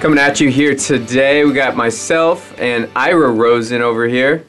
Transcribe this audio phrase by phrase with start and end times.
[0.00, 4.44] Coming at you here today, we got myself and Ira Rosen over here.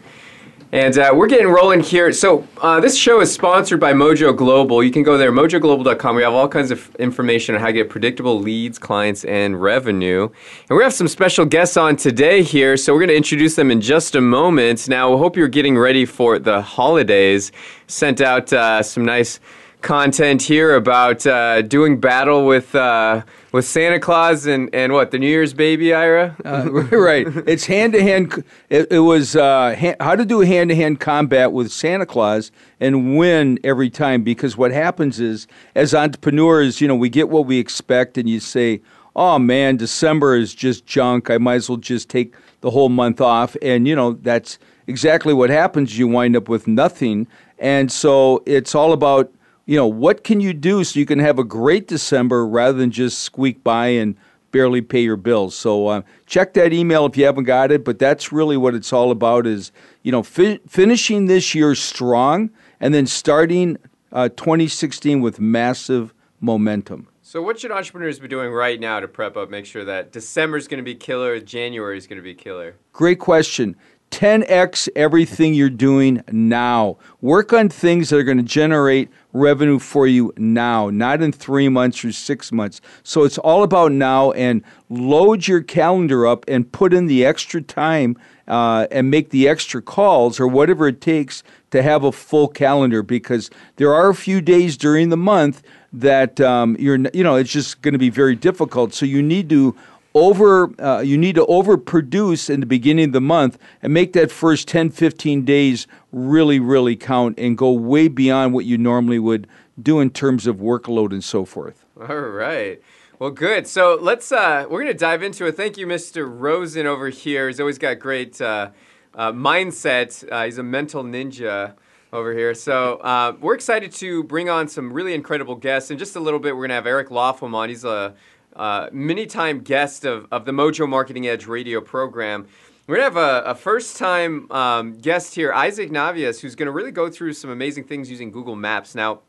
[0.73, 2.11] And uh, we're getting rolling here.
[2.11, 4.83] So, uh, this show is sponsored by Mojo Global.
[4.83, 6.15] You can go there, mojoglobal.com.
[6.17, 10.23] We have all kinds of information on how to get predictable leads, clients, and revenue.
[10.69, 12.75] And we have some special guests on today here.
[12.75, 14.89] So, we're going to introduce them in just a moment.
[14.89, 17.53] Now, I hope you're getting ready for the holidays.
[17.87, 19.39] Sent out uh, some nice
[19.81, 25.19] content here about uh, doing battle with uh, with Santa Claus and, and what the
[25.19, 26.35] New Year's baby, Ira.
[26.43, 27.25] uh, right.
[27.47, 28.43] It's hand to hand.
[28.69, 33.17] It was uh, ha- how to do hand to hand combat with Santa Claus and
[33.17, 34.23] win every time.
[34.23, 38.39] Because what happens is, as entrepreneurs, you know, we get what we expect, and you
[38.39, 38.81] say,
[39.15, 41.29] "Oh man, December is just junk.
[41.29, 45.33] I might as well just take the whole month off." And you know, that's exactly
[45.33, 45.97] what happens.
[45.97, 47.27] You wind up with nothing.
[47.59, 49.31] And so it's all about
[49.67, 52.89] you know, what can you do so you can have a great December rather than
[52.89, 54.15] just squeak by and
[54.51, 55.53] barely pay your bills.
[55.55, 57.83] So uh, check that email if you haven't got it.
[57.83, 59.71] But that's really what it's all about: is
[60.03, 63.77] you know fi- finishing this year strong and then starting
[64.13, 67.09] uh, 2016 with massive momentum.
[67.21, 70.55] So what should entrepreneurs be doing right now to prep up, make sure that December
[70.55, 72.75] is going to be killer, January is going to be killer?
[72.93, 73.75] Great question.
[74.11, 76.97] 10x everything you're doing now.
[77.21, 81.69] Work on things that are going to generate revenue for you now, not in three
[81.69, 82.81] months or six months.
[83.03, 87.61] So it's all about now and load your calendar up and put in the extra
[87.61, 88.17] time
[88.47, 93.03] uh, and make the extra calls or whatever it takes to have a full calendar
[93.03, 97.51] because there are a few days during the month that um, you're, you know, it's
[97.51, 98.93] just going to be very difficult.
[98.93, 99.75] So you need to
[100.17, 104.31] over uh, you need to overproduce in the beginning of the month and make that
[104.31, 109.45] first 10 15 days really really count and go way beyond what you normally would
[109.81, 112.81] do in terms of workload and so forth all right
[113.19, 117.09] well good so let's uh, we're gonna dive into it thank you mr rosen over
[117.09, 118.69] here he's always got great uh,
[119.15, 121.73] uh mindset uh, he's a mental ninja
[122.13, 122.53] over here.
[122.53, 125.91] So uh, we're excited to bring on some really incredible guests.
[125.91, 127.67] In just a little bit, we're going to have Eric Laughlin on.
[127.67, 128.13] He's a
[128.57, 132.47] uh, many time guest of, of the Mojo Marketing Edge radio program.
[132.87, 136.65] We're going to have a, a first time um, guest here, Isaac Navias, who's going
[136.65, 138.95] to really go through some amazing things using Google Maps.
[138.95, 139.19] Now,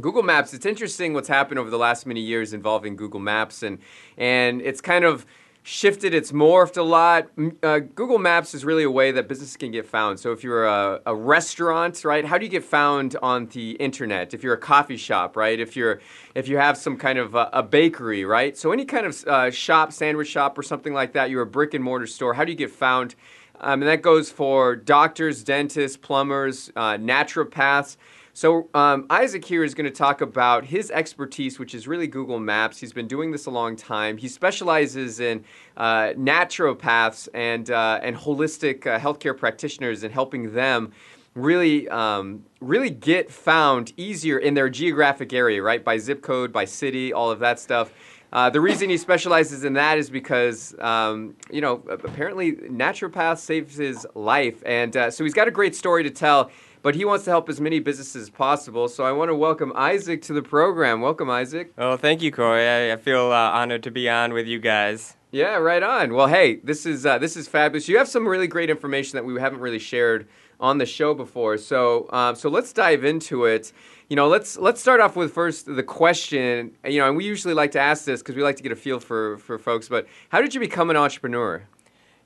[0.00, 3.80] Google Maps, it's interesting what's happened over the last many years involving Google Maps, and,
[4.16, 5.26] and it's kind of
[5.68, 7.28] shifted, it's morphed a lot.
[7.62, 10.18] Uh, Google Maps is really a way that businesses can get found.
[10.18, 14.32] So if you're a, a, restaurant, right, how do you get found on the internet?
[14.32, 16.00] If you're a coffee shop, right, if you're
[16.34, 19.50] if you have some kind of a, a bakery, right, so any kind of uh,
[19.50, 22.32] shop, sandwich shop, or something like that, you're a brick and mortar store.
[22.34, 23.14] How do you get found?
[23.60, 27.96] Um, and that goes for doctors, dentists, plumbers, uh, naturopaths.
[28.40, 32.38] So um, Isaac here is going to talk about his expertise, which is really Google
[32.38, 32.78] Maps.
[32.78, 34.16] He's been doing this a long time.
[34.16, 35.42] He specializes in
[35.76, 40.92] uh, naturopaths and uh, and holistic uh, healthcare practitioners and helping them
[41.34, 45.82] really um, really get found easier in their geographic area, right?
[45.84, 47.92] By zip code, by city, all of that stuff.
[48.32, 53.74] Uh, the reason he specializes in that is because, um, you know, apparently naturopath saves
[53.78, 54.62] his life.
[54.64, 56.52] And uh, so he's got a great story to tell
[56.82, 58.88] but he wants to help as many businesses as possible.
[58.88, 61.00] So I want to welcome Isaac to the program.
[61.00, 61.72] Welcome, Isaac.
[61.76, 62.68] Oh, thank you, Corey.
[62.68, 65.16] I, I feel uh, honored to be on with you guys.
[65.30, 66.14] Yeah, right on.
[66.14, 67.88] Well, hey, this is uh, this is fabulous.
[67.88, 70.26] You have some really great information that we haven't really shared
[70.60, 71.58] on the show before.
[71.58, 73.72] So um, so let's dive into it.
[74.08, 76.72] You know, let's let's start off with first the question.
[76.84, 78.76] You know, and we usually like to ask this because we like to get a
[78.76, 79.88] feel for for folks.
[79.88, 81.64] But how did you become an entrepreneur?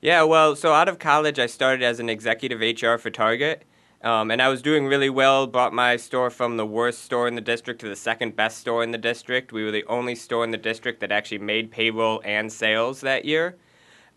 [0.01, 3.63] Yeah, well, so out of college, I started as an executive HR for Target.
[4.03, 5.47] Um, and I was doing really well.
[5.47, 8.83] Brought my store from the worst store in the district to the second best store
[8.83, 9.53] in the district.
[9.53, 13.23] We were the only store in the district that actually made payroll and sales that
[13.23, 13.55] year.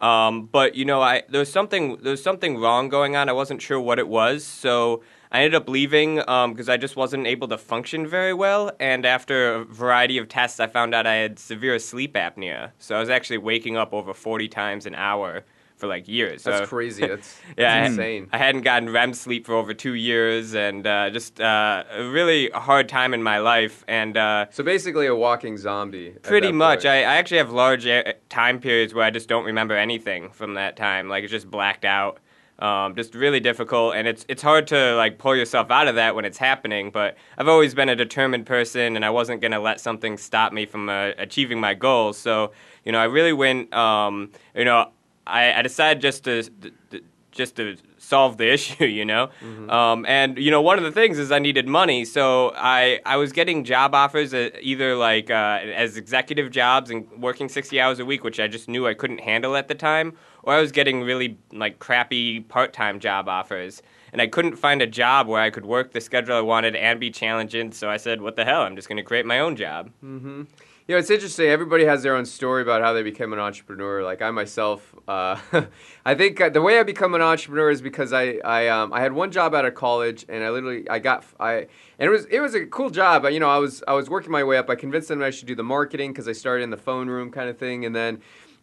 [0.01, 3.29] Um, but you know, I there was something there was something wrong going on.
[3.29, 5.03] I wasn't sure what it was, so
[5.33, 8.73] I ended up leaving because um, I just wasn't able to function very well.
[8.81, 12.73] And after a variety of tests, I found out I had severe sleep apnea.
[12.79, 15.45] So I was actually waking up over forty times an hour
[15.77, 16.43] for like years.
[16.43, 17.07] That's crazy.
[17.07, 18.29] That's, yeah, insane.
[18.33, 22.09] I, I, hadn't gotten REM sleep for over two years, and uh, just uh, a
[22.09, 23.85] really hard time in my life.
[23.89, 26.11] And uh, so basically, a walking zombie.
[26.23, 26.85] Pretty much.
[26.85, 30.55] I, I, actually have large uh, time periods where I just don't remember anything from
[30.55, 31.09] that time.
[31.09, 32.19] Like it's just blacked out.
[32.59, 36.15] Um, just really difficult, and it's it's hard to like pull yourself out of that
[36.15, 36.91] when it's happening.
[36.91, 40.65] But I've always been a determined person, and I wasn't gonna let something stop me
[40.65, 42.17] from uh, achieving my goals.
[42.17, 42.53] So
[42.87, 43.75] you know, I really went.
[43.75, 44.89] Um, you know,
[45.27, 46.45] I, I decided just to,
[46.91, 47.01] to
[47.33, 49.29] just to solve the issue, you know.
[49.43, 49.69] Mm-hmm.
[49.71, 53.17] Um, and you know, one of the things is I needed money, so I I
[53.17, 57.99] was getting job offers uh, either like uh, as executive jobs and working sixty hours
[57.99, 60.73] a week, which I just knew I couldn't handle at the time, or I was
[60.73, 63.83] getting really like crappy part time job offers.
[64.13, 66.99] And I couldn't find a job where I could work the schedule I wanted and
[66.99, 68.63] be challenging, so I said, "What the hell?
[68.63, 70.45] I'm just going to create my own job." Mm-hmm.
[70.89, 71.49] You know, it's interesting.
[71.49, 74.05] Everybody has their own story about how they became an entrepreneur.
[74.05, 75.37] Like I myself, uh,
[76.07, 79.01] I think uh, the way I become an entrepreneur is because I I, um, I
[79.01, 81.67] had one job out of college, and I literally I got I and
[81.99, 83.25] it was it was a cool job.
[83.25, 84.71] I, you know, I was I was working my way up.
[84.71, 87.33] I convinced them I should do the marketing because I started in the phone room
[87.33, 88.21] kind of thing, and then.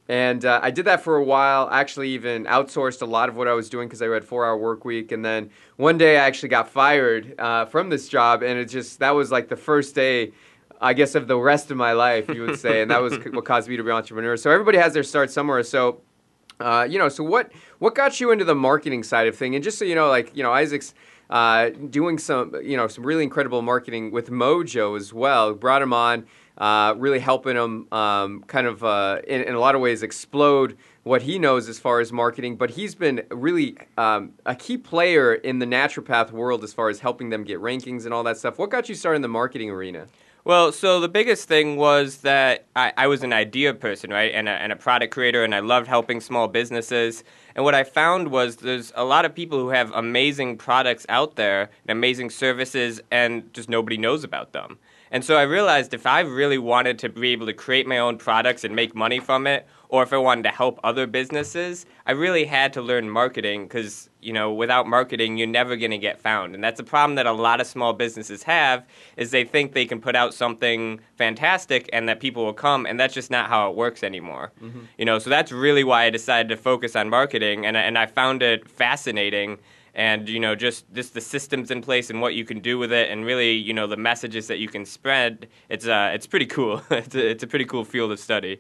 [0.10, 1.70] And uh, I did that for a while.
[1.72, 4.84] Actually, even outsourced a lot of what I was doing because I had four-hour work
[4.84, 5.14] week.
[5.14, 9.00] And then one day, I actually got fired uh, from this job, and it just
[9.00, 10.34] that was like the first day
[10.84, 12.82] I guess, of the rest of my life, you would say.
[12.82, 14.36] and that was what caused me to be an entrepreneur.
[14.36, 15.64] So everybody has their start somewhere.
[15.64, 16.02] So,
[16.60, 19.56] uh, you know, so what, what got you into the marketing side of thing?
[19.56, 20.94] And just so you know, like, you know, Isaac's
[21.30, 25.54] uh, doing some, you know, some really incredible marketing with Mojo as well.
[25.54, 26.26] Brought him on,
[26.58, 30.78] uh, really helping him um, kind of, uh, in, in a lot of ways, explode
[31.04, 35.34] what he knows as far as marketing, but he's been really um, a key player
[35.36, 38.58] in the naturopath world as far as helping them get rankings and all that stuff.
[38.60, 40.08] What got you started in the marketing arena?
[40.46, 44.50] Well, so the biggest thing was that I, I was an idea person, right, and
[44.50, 47.24] a, and a product creator, and I loved helping small businesses.
[47.56, 51.38] And what I found was there's a lot of people who have amazing products out
[51.38, 54.80] there and amazing services, and just nobody knows about them.
[55.12, 58.18] And so I realized if I really wanted to be able to create my own
[58.18, 62.14] products and make money from it, or if I wanted to help other businesses, I
[62.14, 66.20] really had to learn marketing because, you know, without marketing, you're never going to get
[66.20, 66.56] found.
[66.56, 68.88] And that's a problem that a lot of small businesses have
[69.18, 73.00] is they think they can put out something fantastic and that people will come, and
[73.00, 74.52] that's just not how it works anymore.
[74.64, 74.80] Mm-hmm.
[74.98, 78.08] You know, so that's really why I decided to focus on marketing, and, and I
[78.08, 79.60] found it fascinating
[79.96, 82.92] and you know just just the systems in place and what you can do with
[82.92, 86.48] it and really you know the messages that you can spread it's uh it's pretty
[86.48, 88.60] cool it's a, it's a pretty cool field of study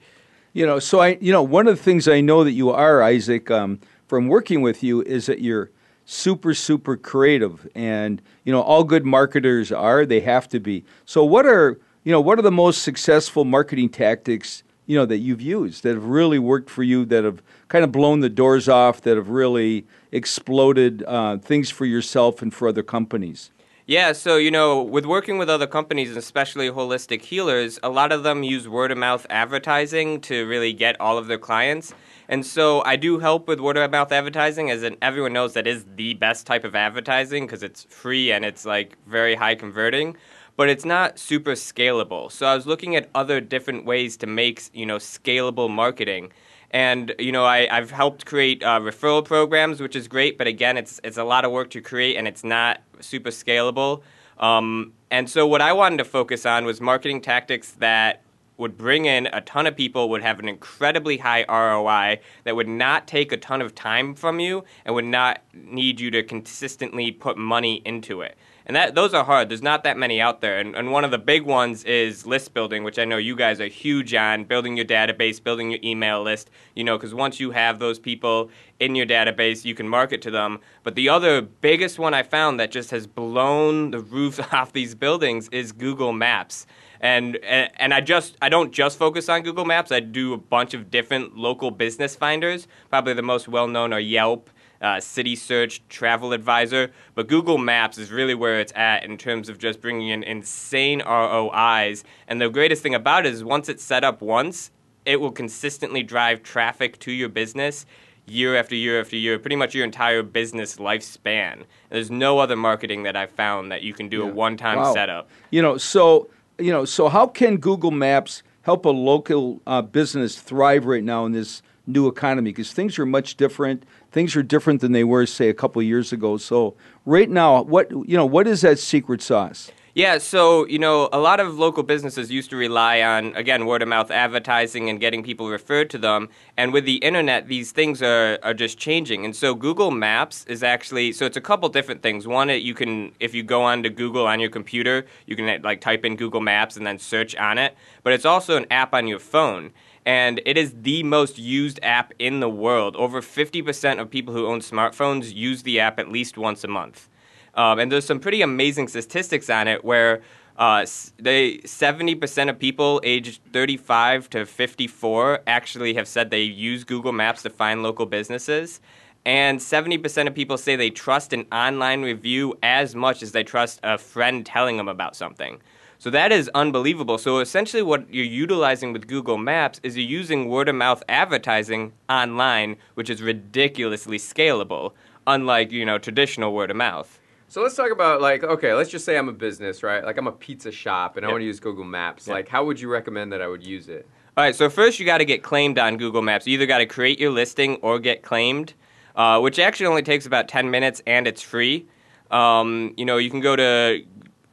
[0.56, 3.02] you know, so I, you know, one of the things I know that you are,
[3.02, 5.72] Isaac, um, from working with you is that you're
[6.06, 10.06] super, super creative, and you know, all good marketers are.
[10.06, 10.84] They have to be.
[11.08, 15.18] So, what are you know, what are the most successful marketing tactics you know that
[15.20, 18.70] you've used that have really worked for you that have kind of blown the doors
[18.70, 23.50] off that have really exploded uh, things for yourself and for other companies?
[23.86, 28.24] Yeah, so you know, with working with other companies, especially holistic healers, a lot of
[28.24, 31.94] them use word of mouth advertising to really get all of their clients.
[32.30, 35.86] And so I do help with word of mouth advertising, as everyone knows that is
[35.98, 40.16] the best type of advertising because it's free and it's like very high converting
[40.56, 42.32] but it's not super scalable.
[42.32, 46.32] So I was looking at other different ways to make, you know, scalable marketing.
[46.74, 50.40] And you know, I, have helped create uh, referral programs, which is great.
[50.40, 54.02] But again, it's it's a lot of work to create, and it's not super scalable.
[54.40, 58.24] Um, and so, what I wanted to focus on was marketing tactics that
[58.58, 62.68] would bring in a ton of people, would have an incredibly high ROI, that would
[62.68, 67.12] not take a ton of time from you, and would not need you to consistently
[67.12, 69.50] put money into it and that those are hard.
[69.50, 72.54] There's not that many out there, and, and one of the big ones is list
[72.54, 76.22] building, which I know you guys are huge on building your database, building your email
[76.24, 76.50] list.
[76.76, 80.32] You know, because once you have those people in your database, you can market to
[80.32, 80.60] them.
[80.84, 84.96] But the other biggest one I found that just has blown the roof off these
[84.96, 86.66] buildings is Google Maps.
[87.02, 89.92] And, and and I just I don't just focus on Google Maps.
[89.92, 92.68] I do a bunch of different local business finders.
[92.90, 94.50] Probably the most well known are Yelp
[94.84, 96.92] uh, City Search Travel Advisor.
[97.16, 101.02] But Google Maps is really where it's at in terms of just bringing in insane
[101.04, 102.04] ROIs.
[102.28, 104.70] And the greatest thing about it is once it's set up once,
[105.06, 107.86] it will consistently drive traffic to your business
[108.26, 111.54] year after year after year, pretty much your entire business lifespan.
[111.54, 114.26] And there's no other marketing that I've found that you can do yeah.
[114.26, 114.94] a one-time wow.
[114.94, 115.30] setup.
[115.52, 120.40] You know, so you know, so how can Google Maps help a local uh, business
[120.40, 122.52] thrive right now in this new economy?
[122.52, 126.14] Because things are much different things are different than they were, say, a couple years
[126.14, 126.38] ago.
[126.38, 129.72] So right now, what you know, what is that secret sauce?
[129.96, 133.84] Yeah, so, you know, a lot of local businesses used to rely on, again, word
[133.84, 136.30] of mouth advertising and getting people referred to them.
[136.58, 139.24] And with the internet, these things are, are just changing.
[139.24, 142.28] And so Google Maps is actually, so it's a couple different things.
[142.28, 145.80] One, it, you can, if you go onto Google on your computer, you can, like,
[145.80, 147.78] type in Google Maps and then search on it.
[148.02, 149.74] But it's also an app on your phone
[150.06, 152.96] and it is the most used app in the world.
[152.96, 157.10] Over 50% of people who own smartphones use the app at least once a month.
[157.56, 160.22] Um, and there's some pretty amazing statistics on it where
[160.58, 160.86] uh,
[161.18, 167.42] they 70% of people aged 35 to 54 actually have said they use Google Maps
[167.44, 168.80] to find local businesses.
[169.26, 173.80] And 70% of people say they trust an online review as much as they trust
[173.82, 175.62] a friend telling them about something.
[176.04, 177.18] So that is unbelievable.
[177.18, 181.94] So essentially, what you're utilizing with Google Maps is you're using word of mouth advertising
[182.10, 184.92] online, which is ridiculously scalable,
[185.28, 187.22] unlike you know traditional word of mouth.
[187.48, 190.04] So let's talk about like okay, let's just say I'm a business, right?
[190.04, 191.30] Like I'm a pizza shop and yep.
[191.30, 192.28] I want to use Google Maps.
[192.28, 192.34] Yep.
[192.34, 194.06] Like how would you recommend that I would use it?
[194.36, 196.46] All right, so first you got to get claimed on Google Maps.
[196.48, 198.74] You either got to create your listing or get claimed,
[199.16, 201.86] uh, which actually only takes about 10 minutes and it's free.
[202.30, 204.02] Um, you know, you can go to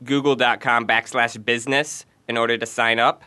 [0.04, 3.22] google.com backslash business in order to sign up.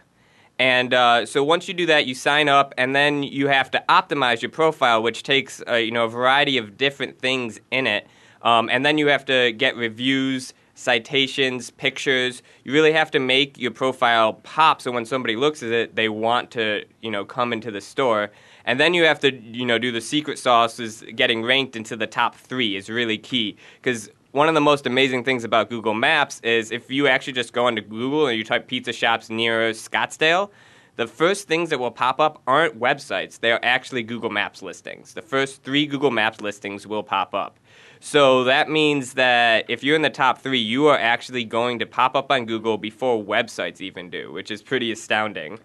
[0.59, 3.83] And uh, so once you do that, you sign up, and then you have to
[3.89, 8.07] optimize your profile, which takes uh, you know a variety of different things in it.
[8.43, 12.43] Um, and then you have to get reviews, citations, pictures.
[12.65, 16.07] You really have to make your profile pop, so when somebody looks at it, they
[16.07, 18.29] want to you know come into the store.
[18.65, 21.95] And then you have to you know do the secret sauce is getting ranked into
[21.97, 25.93] the top three is really key because one of the most amazing things about Google
[25.93, 29.71] Maps is if you actually just go into Google and you type pizza shops near
[29.71, 30.49] Scottsdale,
[30.95, 33.39] the first things that will pop up aren't websites.
[33.39, 35.13] They are actually Google Maps listings.
[35.13, 37.59] The first three Google Maps listings will pop up.
[37.99, 41.85] So that means that if you're in the top three, you are actually going to
[41.85, 45.59] pop up on Google before websites even do, which is pretty astounding.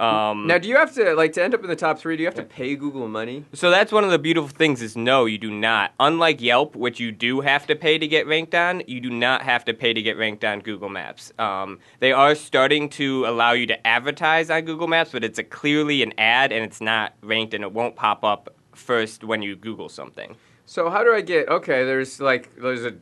[0.00, 2.16] Um, now, do you have to like to end up in the top three?
[2.16, 3.44] Do you have to pay Google money?
[3.52, 5.92] So that's one of the beautiful things is no, you do not.
[6.00, 9.42] Unlike Yelp, which you do have to pay to get ranked on, you do not
[9.42, 11.32] have to pay to get ranked on Google Maps.
[11.38, 15.44] Um, they are starting to allow you to advertise on Google Maps, but it's a
[15.44, 19.54] clearly an ad and it's not ranked and it won't pop up first when you
[19.54, 20.34] Google something.
[20.64, 21.48] So how do I get?
[21.48, 22.94] Okay, there's like there's a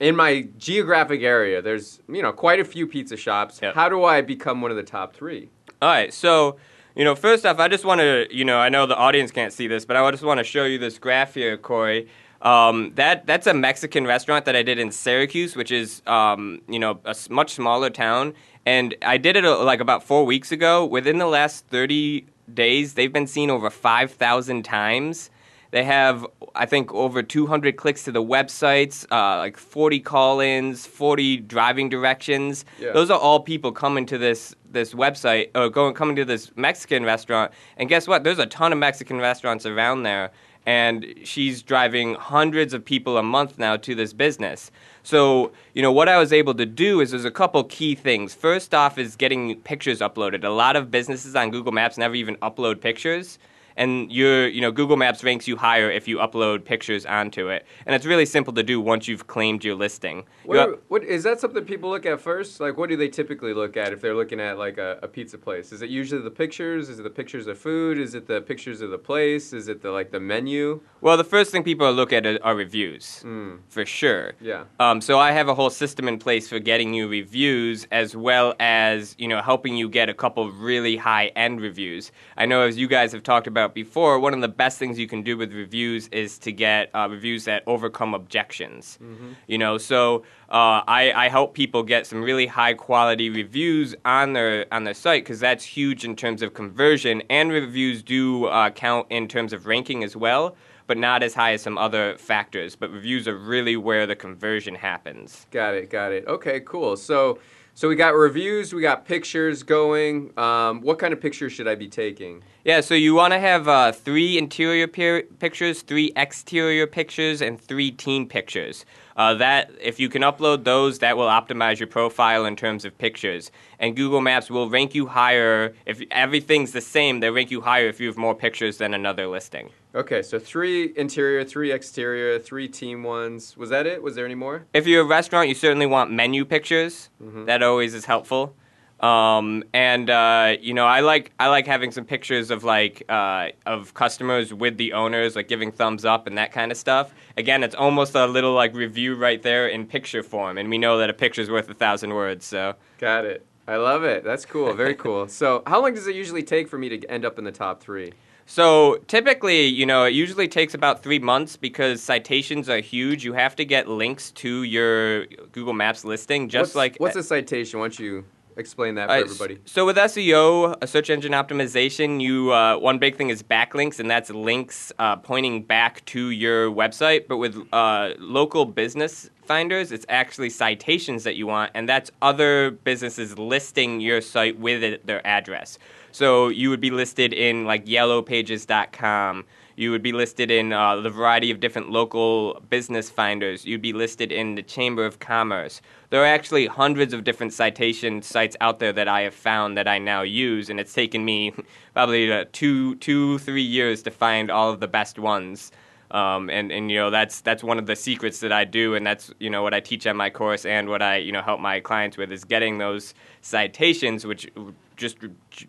[0.00, 1.62] in my geographic area.
[1.62, 3.60] There's you know quite a few pizza shops.
[3.62, 3.76] Yep.
[3.76, 5.50] How do I become one of the top three?
[5.84, 6.56] All right, so
[6.96, 9.52] you know, first off, I just want to, you know, I know the audience can't
[9.52, 12.08] see this, but I just want to show you this graph here, Corey.
[12.40, 16.78] Um, that that's a Mexican restaurant that I did in Syracuse, which is, um, you
[16.78, 18.32] know, a much smaller town,
[18.64, 20.86] and I did it uh, like about four weeks ago.
[20.86, 22.24] Within the last thirty
[22.54, 25.28] days, they've been seen over five thousand times.
[25.74, 31.38] They have, I think, over 200 clicks to the websites, uh, like 40 call-ins, 40
[31.38, 32.64] driving directions.
[32.78, 32.92] Yeah.
[32.92, 37.02] Those are all people coming to this this website or going coming to this Mexican
[37.04, 37.50] restaurant.
[37.76, 38.22] And guess what?
[38.22, 40.30] There's a ton of Mexican restaurants around there,
[40.64, 44.70] and she's driving hundreds of people a month now to this business.
[45.02, 48.32] So, you know, what I was able to do is there's a couple key things.
[48.32, 50.44] First off is getting pictures uploaded.
[50.44, 53.40] A lot of businesses on Google Maps never even upload pictures
[53.76, 57.66] and your you know Google Maps ranks you higher if you upload pictures onto it,
[57.86, 60.24] and it's really simple to do once you've claimed your listing.
[60.44, 62.60] What, what is that something people look at first?
[62.60, 65.38] Like, what do they typically look at if they're looking at like a, a, pizza
[65.38, 65.72] place?
[65.72, 66.88] Is it usually the pictures?
[66.88, 67.98] Is it the pictures of food?
[67.98, 69.52] Is it the pictures of the place?
[69.52, 70.80] Is it the like the menu?
[71.00, 73.58] Well, the first thing people look at are, reviews mm.
[73.68, 74.34] for sure.
[74.40, 74.64] Yeah.
[74.80, 78.54] Um, so I have a whole system in place for getting you reviews as well
[78.60, 82.12] as you know helping you get a couple really high end reviews.
[82.36, 84.98] I know as you guys have talked about about before, one of the best things
[84.98, 88.98] you can do with reviews is to get uh, reviews that overcome objections.
[89.02, 89.32] Mm-hmm.
[89.48, 90.18] You know, so
[90.50, 94.94] uh, I, I, help people get some really high quality reviews on their on their
[94.94, 99.52] site because that's huge in terms of conversion, and reviews do uh, count in terms
[99.54, 100.54] of ranking as well.
[100.86, 102.76] But not as high as some other factors.
[102.76, 105.46] But reviews are really where the conversion happens.
[105.50, 106.26] Got it, got it.
[106.26, 106.98] Okay, cool.
[106.98, 107.38] So,
[107.76, 110.30] so we got reviews, we got pictures going.
[110.38, 112.44] Um, what kind of pictures should I be taking?
[112.64, 117.90] Yeah, so you want to have uh, three interior pictures, three exterior pictures, and three
[117.90, 118.84] teen pictures.
[119.16, 122.96] Uh, that if you can upload those, that will optimize your profile in terms of
[122.96, 123.50] pictures.
[123.80, 127.18] And Google Maps will rank you higher if everything's the same.
[127.18, 129.70] They rank you higher if you have more pictures than another listing.
[129.96, 133.56] Okay, so three interior, three exterior, three team ones.
[133.56, 134.02] Was that it?
[134.02, 134.64] Was there any more?
[134.74, 137.10] If you're a restaurant, you certainly want menu pictures.
[137.22, 137.44] Mm-hmm.
[137.44, 138.56] That always is helpful.
[138.98, 143.50] Um, and uh, you know, I like I like having some pictures of like uh,
[143.66, 147.14] of customers with the owners, like giving thumbs up and that kind of stuff.
[147.36, 150.98] Again, it's almost a little like review right there in picture form, and we know
[150.98, 152.44] that a picture's worth a thousand words.
[152.44, 153.46] So got it.
[153.68, 154.24] I love it.
[154.24, 154.74] That's cool.
[154.74, 155.28] Very cool.
[155.28, 157.80] so, how long does it usually take for me to end up in the top
[157.80, 158.12] three?
[158.46, 163.24] So typically, you know, it usually takes about three months because citations are huge.
[163.24, 167.22] You have to get links to your Google Maps listing, just what's, like what's a
[167.22, 167.80] citation?
[167.80, 168.24] Once you
[168.56, 169.58] explain that for everybody.
[169.64, 173.98] So with SEO, a uh, search engine optimization, you uh, one big thing is backlinks,
[174.00, 177.26] and that's links uh, pointing back to your website.
[177.28, 182.70] But with uh, local business finders, it's actually citations that you want, and that's other
[182.84, 185.78] businesses listing your site with it, their address.
[186.12, 189.44] So you would be listed in like yellowpages.com.
[189.76, 193.66] You would be listed in uh, the variety of different local business finders.
[193.66, 195.80] You'd be listed in the Chamber of Commerce.
[196.14, 199.88] There are actually hundreds of different citation sites out there that I have found that
[199.88, 201.52] I now use, and it's taken me
[201.92, 205.72] probably uh, two, two, three years to find all of the best ones.
[206.12, 209.04] Um, and and you know that's that's one of the secrets that I do, and
[209.04, 211.58] that's you know what I teach on my course, and what I you know help
[211.58, 214.48] my clients with is getting those citations, which
[214.96, 215.16] just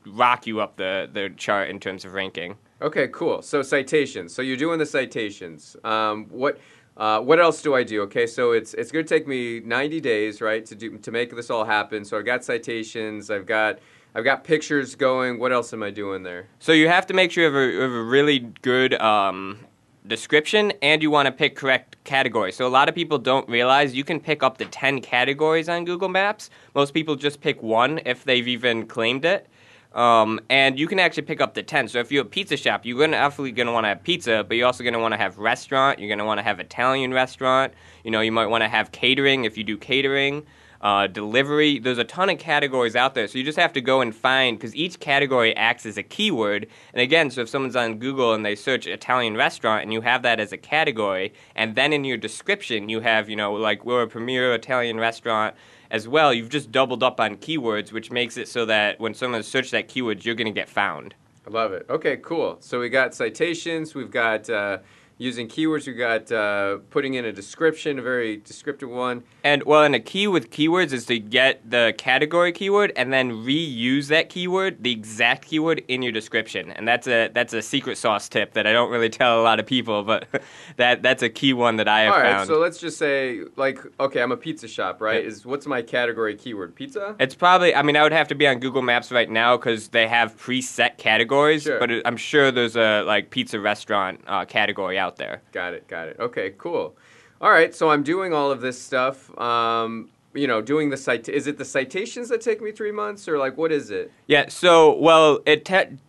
[0.06, 2.56] rock you up the the chart in terms of ranking.
[2.84, 3.42] Okay, cool.
[3.42, 4.32] So citations.
[4.32, 5.76] So you're doing the citations.
[5.84, 6.60] Um, what
[6.98, 8.02] uh, what else do I do?
[8.04, 11.36] Okay, so it's it's going to take me 90 days, right, to do to make
[11.36, 12.06] this all happen.
[12.06, 13.80] So I've got citations, I've got
[14.14, 15.38] I've got pictures going.
[15.40, 16.48] What else am I doing there?
[16.60, 19.60] So you have to make sure you have a, you have a really good um,
[20.08, 22.56] description, and you want to pick correct categories.
[22.56, 25.84] So a lot of people don't realize you can pick up to 10 categories on
[25.84, 26.50] Google Maps.
[26.76, 29.48] Most people just pick one if they've even claimed it.
[29.96, 31.88] Um, and you can actually pick up the 10.
[31.88, 34.44] So if you're a pizza shop, you're gonna, absolutely going to want to have pizza,
[34.46, 36.00] but you're also going to want to have restaurant.
[36.00, 37.74] You're going to want to have Italian restaurant.
[38.04, 40.46] You know, you might want to have catering if you do catering.
[40.82, 41.80] Uh, delivery.
[41.80, 44.56] There's a ton of categories out there, so you just have to go and find
[44.56, 46.68] because each category acts as a keyword.
[46.94, 50.22] And again, so if someone's on Google and they search Italian restaurant and you have
[50.24, 54.04] that as a category, and then in your description you have, you know, like we're
[54.04, 55.56] a premier Italian restaurant
[55.96, 59.42] as well, you've just doubled up on keywords, which makes it so that when someone
[59.42, 61.16] searches that keyword, you're going to get found.
[61.48, 61.86] I love it.
[61.90, 62.58] Okay, cool.
[62.60, 64.80] So we got citations, we've got uh,
[65.18, 65.88] using keywords.
[65.88, 69.24] We got uh, putting in a description, a very descriptive one.
[69.44, 73.32] And well, and a key with keywords is to get the category keyword and then
[73.32, 76.72] reuse that keyword, the exact keyword in your description.
[76.72, 79.60] And that's a that's a secret sauce tip that I don't really tell a lot
[79.60, 80.28] of people, but
[80.78, 82.48] that that's a key one that I have All right, found.
[82.48, 85.24] So let's just say like okay, I'm a pizza shop, right?
[85.24, 85.32] Yep.
[85.32, 86.76] Is what's my category keyword?
[86.76, 87.16] Pizza?
[87.20, 89.90] It's probably I mean I would have to be on Google Maps right now cuz
[89.90, 91.80] they have preset categories, sure.
[91.80, 95.42] but I'm sure there's a like pizza restaurant uh, category out out there.
[95.52, 95.88] Got it.
[95.88, 96.18] Got it.
[96.20, 96.54] Okay.
[96.58, 96.96] Cool.
[97.40, 97.74] All right.
[97.74, 99.36] So I'm doing all of this stuff.
[99.40, 101.30] Um, you know, doing the cite.
[101.30, 104.12] Is it the citations that take me three months, or like what is it?
[104.28, 104.50] Yeah.
[104.50, 105.64] So well, it.
[105.64, 106.00] Te-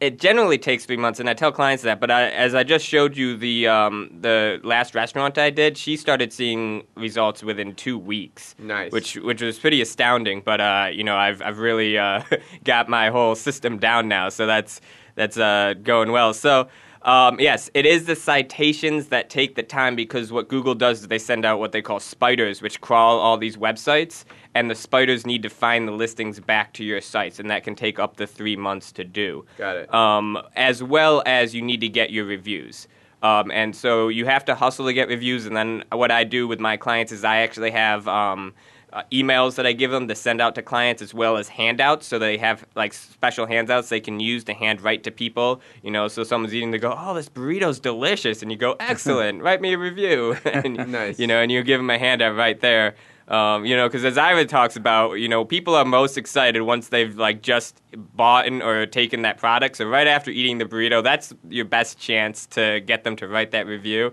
[0.00, 2.00] it generally takes three months, and I tell clients that.
[2.00, 5.98] But I, as I just showed you the um, the last restaurant I did, she
[5.98, 8.54] started seeing results within two weeks.
[8.58, 10.40] Nice, which which was pretty astounding.
[10.42, 12.22] But uh, you know, I've I've really uh,
[12.64, 14.80] got my whole system down now, so that's
[15.16, 16.32] that's uh, going well.
[16.32, 16.68] So
[17.06, 21.08] um, yes, it is the citations that take the time because what Google does is
[21.08, 24.24] they send out what they call spiders, which crawl all these websites,
[24.56, 27.76] and the spiders need to find the listings back to your sites, and that can
[27.76, 29.46] take up to three months to do.
[29.56, 29.94] Got it.
[29.94, 32.88] Um, as well as you need to get your reviews.
[33.22, 36.48] Um, and so you have to hustle to get reviews, and then what I do
[36.48, 38.52] with my clients is I actually have um,
[38.92, 42.06] uh, emails that I give them to send out to clients as well as handouts.
[42.06, 45.60] So they have like special handouts they can use to hand write to people.
[45.82, 49.42] You know, so someone's eating, they go, "Oh, this burrito's delicious," and you go, "Excellent,
[49.42, 51.18] write me a review." and, nice.
[51.18, 52.94] You know, and you give them a handout right there.
[53.28, 56.90] Um, you know, because as Ivan talks about, you know, people are most excited once
[56.90, 57.82] they've like just
[58.14, 59.78] bought or taken that product.
[59.78, 63.50] So right after eating the burrito, that's your best chance to get them to write
[63.50, 64.12] that review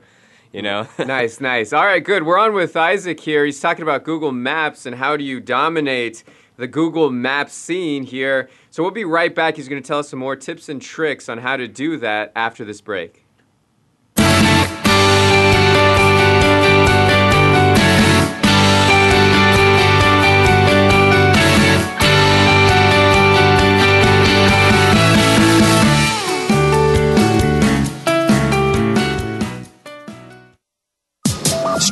[0.53, 4.03] you know nice nice all right good we're on with isaac here he's talking about
[4.05, 6.23] google maps and how do you dominate
[6.57, 10.09] the google maps scene here so we'll be right back he's going to tell us
[10.09, 13.22] some more tips and tricks on how to do that after this break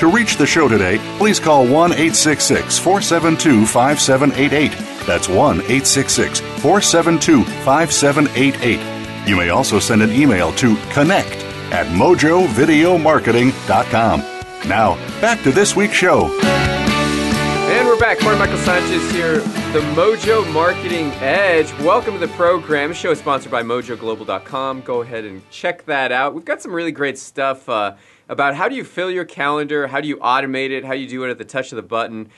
[0.00, 4.72] To reach the show today, please call 1 866 472 5788.
[5.06, 9.28] That's 1 866 472 5788.
[9.28, 11.36] You may also send an email to connect
[11.72, 14.68] at mojovideomarketing.com.
[14.68, 16.24] Now, back to this week's show.
[16.42, 18.18] And we're back.
[18.18, 21.72] Corey Michael Sanchez here, the Mojo Marketing Edge.
[21.80, 22.88] Welcome to the program.
[22.88, 24.80] The show is sponsored by mojoglobal.com.
[24.82, 26.34] Go ahead and check that out.
[26.34, 27.68] We've got some really great stuff.
[27.68, 27.94] Uh,
[28.28, 31.24] about how do you fill your calendar, how do you automate it, how you do
[31.24, 32.28] it at the touch of the button.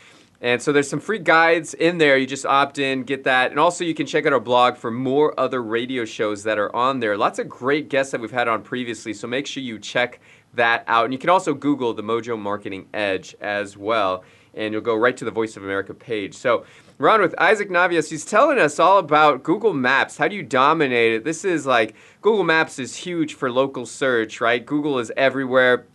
[0.40, 2.18] And so there's some free guides in there.
[2.18, 3.50] You just opt in, get that.
[3.52, 6.74] And also you can check out our blog for more other radio shows that are
[6.74, 7.16] on there.
[7.16, 10.20] Lots of great guests that we've had on previously, so make sure you check
[10.54, 11.04] that out.
[11.04, 15.16] And you can also Google the Mojo Marketing Edge as well, and you'll go right
[15.16, 16.34] to the Voice of America page.
[16.34, 16.64] So
[16.98, 18.08] we're on with Isaac Navias.
[18.08, 20.16] He's telling us all about Google Maps.
[20.16, 21.24] How do you dominate it?
[21.24, 24.64] This is like Google Maps is huge for local search, right?
[24.64, 25.86] Google is everywhere.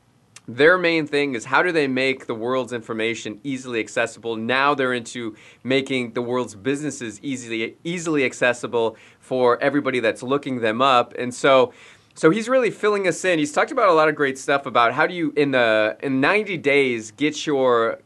[0.48, 4.36] Their main thing is how do they make the world's information easily accessible?
[4.36, 10.84] Now they're into making the world's businesses easily easily accessible for everybody that's looking them
[10.84, 11.16] up.
[11.18, 11.74] And so
[12.14, 13.40] so he's really filling us in.
[13.40, 16.20] He's talked about a lot of great stuff about how do you in the in
[16.20, 18.00] 90 days get your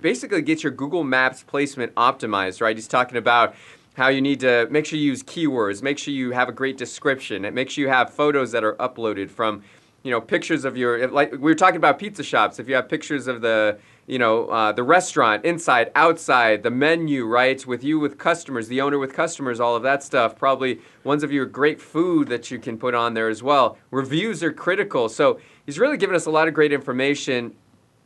[0.00, 2.74] basically get your Google Maps placement optimized, right?
[2.76, 3.54] He's talking about
[3.94, 6.78] how you need to make sure you use keywords, make sure you have a great
[6.78, 9.62] description, it make sure you have photos that are uploaded from
[10.02, 12.88] you know pictures of your like we were talking about pizza shops if you have
[12.88, 17.64] pictures of the you know, uh, the restaurant, inside, outside, the menu, right?
[17.66, 20.36] With you, with customers, the owner with customers, all of that stuff.
[20.36, 23.78] Probably ones of your great food that you can put on there as well.
[23.90, 25.08] Reviews are critical.
[25.08, 27.54] So he's really given us a lot of great information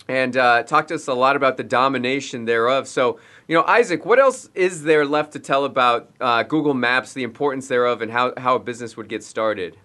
[0.09, 2.87] and uh, talked to us a lot about the domination thereof.
[2.87, 7.13] So, you know, Isaac, what else is there left to tell about uh, Google Maps,
[7.15, 9.79] the importance thereof, and how, how a business would get started?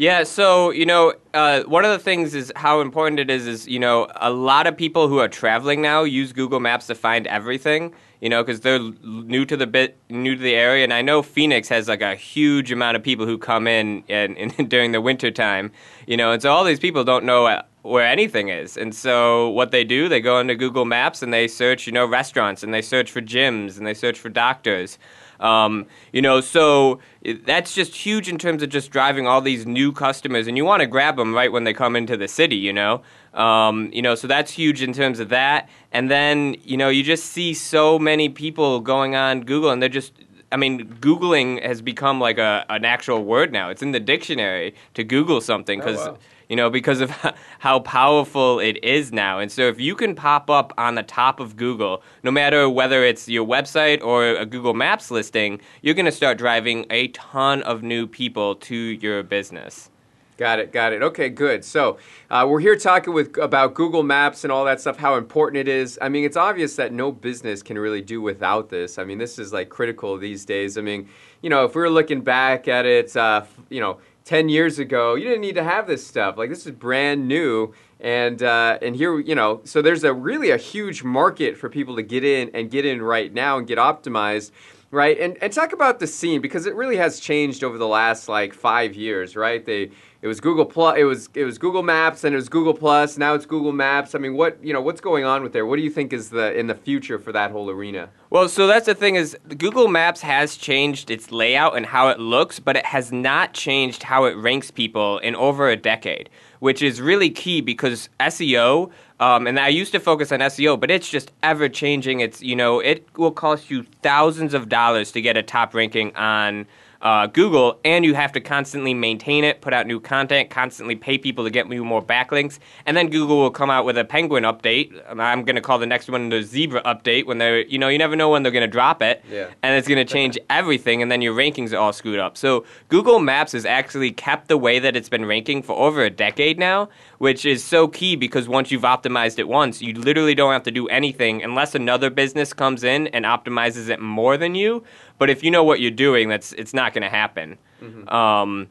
[0.00, 3.48] Yeah, so you know, uh, one of the things is how important it is.
[3.48, 6.94] Is you know, a lot of people who are traveling now use Google Maps to
[6.94, 7.92] find everything.
[8.20, 11.20] You know, because they're new to the bit, new to the area, and I know
[11.24, 15.00] Phoenix has like a huge amount of people who come in and, and during the
[15.00, 15.72] winter time.
[16.06, 19.48] You know, and so all these people don't know uh, where anything is, and so
[19.50, 22.72] what they do, they go into Google Maps and they search, you know, restaurants and
[22.72, 24.96] they search for gyms and they search for doctors.
[25.40, 26.98] Um, you know, so
[27.44, 30.80] that's just huge in terms of just driving all these new customers, and you want
[30.80, 32.56] to grab them right when they come into the city.
[32.56, 33.02] You know,
[33.34, 35.68] um, you know, so that's huge in terms of that.
[35.92, 39.88] And then you know, you just see so many people going on Google, and they're
[39.88, 40.12] just
[40.50, 43.68] I mean, Googling has become like a, an actual word now.
[43.68, 47.10] It's in the dictionary to Google something because oh, wow you know, because of
[47.58, 49.38] how powerful it is now.
[49.38, 53.04] And so if you can pop up on the top of Google, no matter whether
[53.04, 57.62] it's your website or a Google Maps listing, you're going to start driving a ton
[57.62, 59.90] of new people to your business.
[60.38, 61.02] Got it, got it.
[61.02, 61.64] Okay, good.
[61.64, 61.98] So
[62.30, 65.66] uh, we're here talking with about Google Maps and all that stuff, how important it
[65.66, 65.98] is.
[66.00, 68.98] I mean, it's obvious that no business can really do without this.
[68.98, 70.78] I mean, this is like critical these days.
[70.78, 71.08] I mean,
[71.42, 75.14] you know, if we were looking back at it, uh, you know, 10 years ago
[75.14, 78.94] you didn't need to have this stuff like this is brand new and uh, and
[78.94, 82.50] here you know so there's a really a huge market for people to get in
[82.52, 84.50] and get in right now and get optimized
[84.90, 88.28] right and and talk about the scene because it really has changed over the last
[88.28, 92.24] like five years right they it was Google Plus, it was it was Google Maps,
[92.24, 93.18] and it was Google Plus.
[93.18, 94.14] Now it's Google Maps.
[94.16, 95.64] I mean, what you know, what's going on with there?
[95.64, 98.08] What do you think is the in the future for that whole arena?
[98.30, 102.18] Well, so that's the thing is Google Maps has changed its layout and how it
[102.18, 106.28] looks, but it has not changed how it ranks people in over a decade,
[106.58, 108.90] which is really key because SEO.
[109.20, 112.20] Um, and I used to focus on SEO, but it's just ever changing.
[112.20, 116.14] It's you know it will cost you thousands of dollars to get a top ranking
[116.16, 116.66] on
[117.02, 121.16] uh, Google, and you have to constantly maintain it, put out new content, constantly pay
[121.18, 124.44] people to get you more backlinks, and then Google will come out with a Penguin
[124.44, 124.92] update.
[125.08, 127.98] I'm going to call the next one the Zebra update when they're you know you
[127.98, 129.48] never know when they're going to drop it, yeah.
[129.62, 132.36] and it's going to change everything, and then your rankings are all screwed up.
[132.36, 136.10] So Google Maps has actually kept the way that it's been ranking for over a
[136.10, 140.52] decade now, which is so key because once you've optimized it once, you literally don't
[140.52, 144.82] have to do anything unless another business comes in and optimizes it more than you
[145.18, 147.58] but if you know what you're doing, that's it's not going to happen.
[147.82, 148.08] Mm-hmm.
[148.08, 148.68] Um,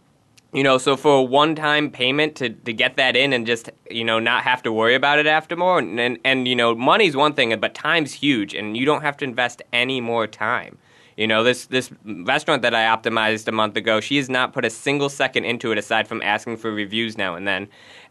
[0.53, 4.05] you know, so for a one-time payment to, to get that in and just you
[4.05, 7.15] know not have to worry about it after more, and, and and you know money's
[7.17, 10.77] one thing, but time's huge, and you don't have to invest any more time.
[11.17, 14.63] You know, this this restaurant that I optimized a month ago, she has not put
[14.63, 17.67] a single second into it aside from asking for reviews now and then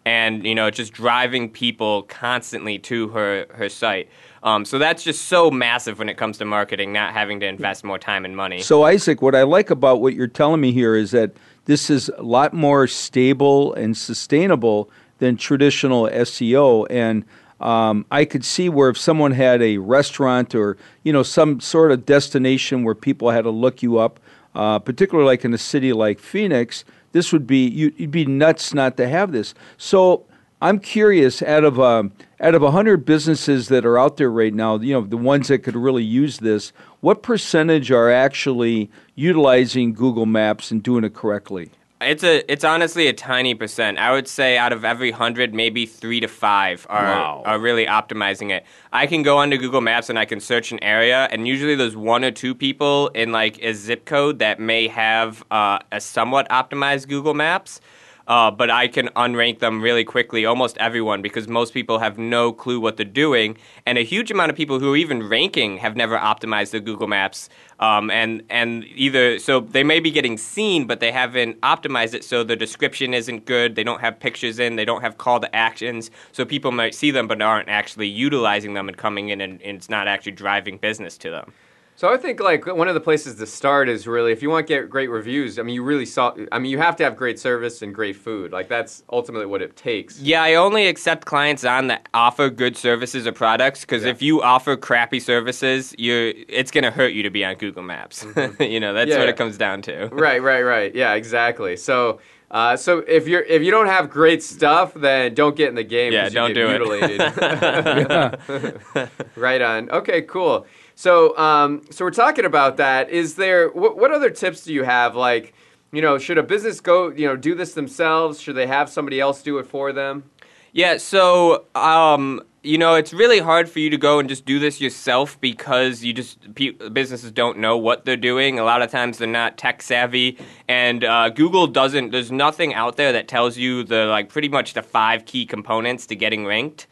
[0.07, 4.09] and you know just driving people constantly to her her site.
[4.43, 7.83] Um, so that's just so massive when it comes to marketing, not having to invest
[7.83, 8.61] more time and money.
[8.63, 11.33] So Isaac, what I like about what you're telling me here is that
[11.65, 14.89] this is a lot more stable and sustainable
[15.19, 17.25] than traditional SEO and
[17.59, 21.91] um, I could see where if someone had a restaurant or you know some sort
[21.91, 24.21] of destination where people had to look you up,
[24.55, 26.85] uh, particularly like in a city like Phoenix,
[27.17, 29.55] this would be you'd be nuts not to have this.
[29.79, 30.27] So
[30.61, 34.53] I'm curious out of a, um, out of 100 businesses that are out there right
[34.53, 39.95] now, you know, the ones that could really use this, what percentage are actually utilizing
[39.95, 41.71] Google Maps and doing it correctly?
[42.01, 43.97] It's a it's honestly a tiny percent.
[43.99, 47.43] I would say out of every hundred, maybe three to five are wow.
[47.47, 48.67] are really optimizing it.
[48.93, 51.97] I can go onto Google Maps and I can search an area, and usually there's
[51.97, 56.47] one or two people in like a zip code that may have uh, a somewhat
[56.51, 57.81] optimized Google Maps
[58.27, 62.53] uh, but I can unrank them really quickly, almost everyone, because most people have no
[62.53, 63.57] clue what they're doing.
[63.85, 67.07] And a huge amount of people who are even ranking have never optimized their Google
[67.07, 67.49] Maps.
[67.79, 72.25] Um, and, and either, so they may be getting seen, but they haven't optimized it,
[72.25, 73.77] so the description isn't good.
[73.77, 76.11] They don't have pictures in, they don't have call to actions.
[76.33, 79.77] So people might see them, but aren't actually utilizing them and coming in, and, and
[79.77, 81.53] it's not actually driving business to them.
[81.99, 84.67] So I think like one of the places to start is really if you want
[84.67, 85.59] to get great reviews.
[85.59, 86.35] I mean, you really saw.
[86.53, 88.53] I mean, you have to have great service and great food.
[88.53, 90.21] Like that's ultimately what it takes.
[90.21, 94.11] Yeah, I only accept clients on that offer good services or products because yeah.
[94.11, 98.25] if you offer crappy services, you it's gonna hurt you to be on Google Maps.
[98.25, 98.63] Mm-hmm.
[98.65, 99.31] you know, that's yeah, what yeah.
[99.31, 100.09] it comes down to.
[100.09, 100.95] right, right, right.
[100.95, 101.79] Yeah, exactly.
[101.79, 102.21] So.
[102.49, 105.83] Uh, so if you're if you don't have great stuff, then don't get in the
[105.83, 106.13] game.
[106.13, 107.21] Yeah, don't do mutilated.
[107.21, 109.11] it.
[109.37, 109.91] right on.
[109.91, 110.65] Okay, cool.
[110.99, 113.11] So, um, so we're talking about that.
[113.11, 115.15] Is there what other tips do you have?
[115.15, 115.53] Like,
[115.93, 118.41] you know, should a business go, you know, do this themselves?
[118.41, 120.31] Should they have somebody else do it for them?
[120.73, 120.97] Yeah.
[120.97, 124.81] So, um, you know, it's really hard for you to go and just do this
[124.81, 128.59] yourself because you just pe- businesses don't know what they're doing.
[128.59, 132.11] A lot of times they're not tech savvy, and uh, Google doesn't.
[132.11, 136.07] There's nothing out there that tells you the like pretty much the five key components
[136.07, 136.87] to getting ranked.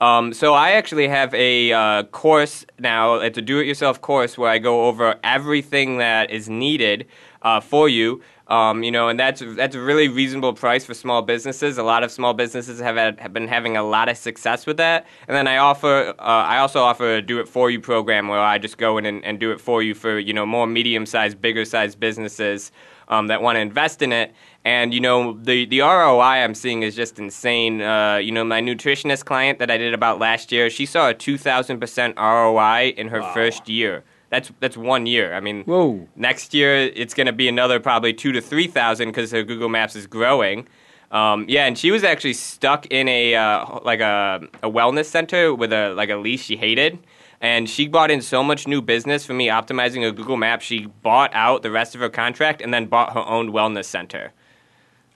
[0.00, 3.14] Um, so I actually have a uh, course now.
[3.16, 7.06] It's a do-it-yourself course where I go over everything that is needed
[7.42, 8.20] uh, for you.
[8.48, 11.78] Um, you know, and that's that's a really reasonable price for small businesses.
[11.78, 14.76] A lot of small businesses have had, have been having a lot of success with
[14.76, 15.06] that.
[15.28, 18.40] And then I offer uh, I also offer a do it for you program where
[18.40, 21.06] I just go in and, and do it for you for you know more medium
[21.06, 22.70] sized, bigger sized businesses
[23.08, 24.32] um, that want to invest in it.
[24.64, 27.82] And you know the the ROI I'm seeing is just insane.
[27.82, 31.14] Uh, you know my nutritionist client that I did about last year, she saw a
[31.14, 33.34] two thousand percent ROI in her wow.
[33.34, 34.04] first year.
[34.30, 35.34] That's that's one year.
[35.34, 36.08] I mean, Whoa.
[36.16, 39.68] next year it's going to be another probably two to three thousand because her Google
[39.68, 40.66] Maps is growing.
[41.10, 45.54] Um, yeah, and she was actually stuck in a uh, like a, a wellness center
[45.54, 46.98] with a like a leash she hated
[47.44, 50.62] and she brought in so much new business for me optimizing a Google Map.
[50.62, 54.32] She bought out the rest of her contract and then bought her own wellness center.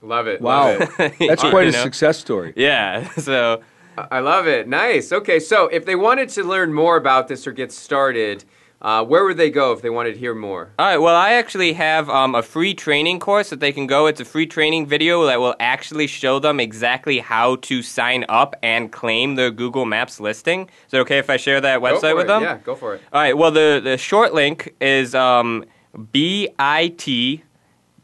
[0.02, 0.42] Love it.
[0.42, 1.14] Wow, love it.
[1.26, 1.78] that's quite you know?
[1.80, 2.52] a success story.
[2.54, 3.08] Yeah.
[3.18, 3.62] So
[3.96, 4.68] I love it.
[4.68, 5.10] Nice.
[5.10, 8.44] Okay, so if they wanted to learn more about this or get started
[8.80, 10.70] uh, where would they go if they wanted to hear more?
[10.78, 10.98] All right.
[10.98, 14.06] Well, I actually have um, a free training course that they can go.
[14.06, 18.54] It's a free training video that will actually show them exactly how to sign up
[18.62, 20.68] and claim their Google Maps listing.
[20.86, 22.28] Is it okay if I share that website with it.
[22.28, 22.42] them?
[22.42, 23.02] Yeah, go for it.
[23.12, 23.36] All right.
[23.36, 25.64] Well, the the short link is um,
[26.12, 26.56] bit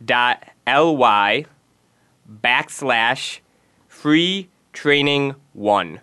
[0.04, 1.44] dot ly
[2.42, 3.38] backslash
[3.88, 6.00] free training one.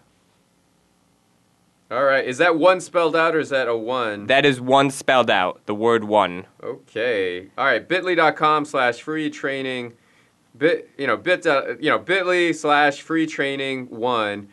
[1.92, 2.24] All right.
[2.24, 4.28] Is that one spelled out or is that a one?
[4.28, 6.46] That is one spelled out, the word one.
[6.64, 7.50] Okay.
[7.58, 7.86] All right.
[7.86, 9.92] bit.ly.com slash free training.
[10.58, 14.48] Bit, you know, bit, uh, you know, bit.ly slash free training one.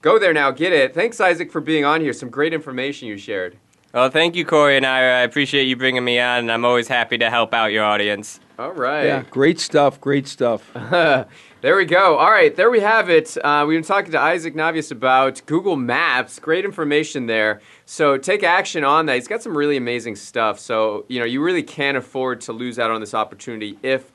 [0.00, 0.50] Go there now.
[0.50, 0.94] Get it.
[0.94, 2.14] Thanks, Isaac, for being on here.
[2.14, 3.58] Some great information you shared.
[3.92, 6.88] Well, thank you, Corey, and I, I appreciate you bringing me on, and I'm always
[6.88, 8.40] happy to help out your audience.
[8.58, 9.04] All right.
[9.04, 10.00] Yeah, great stuff.
[10.00, 10.74] Great stuff.
[11.62, 12.16] There we go.
[12.16, 13.36] All right, there we have it.
[13.44, 16.40] Uh, we've been talking to Isaac Navius about Google Maps.
[16.40, 17.60] Great information there.
[17.86, 19.14] So take action on that.
[19.14, 20.58] He's got some really amazing stuff.
[20.58, 24.10] So, you know, you really can't afford to lose out on this opportunity if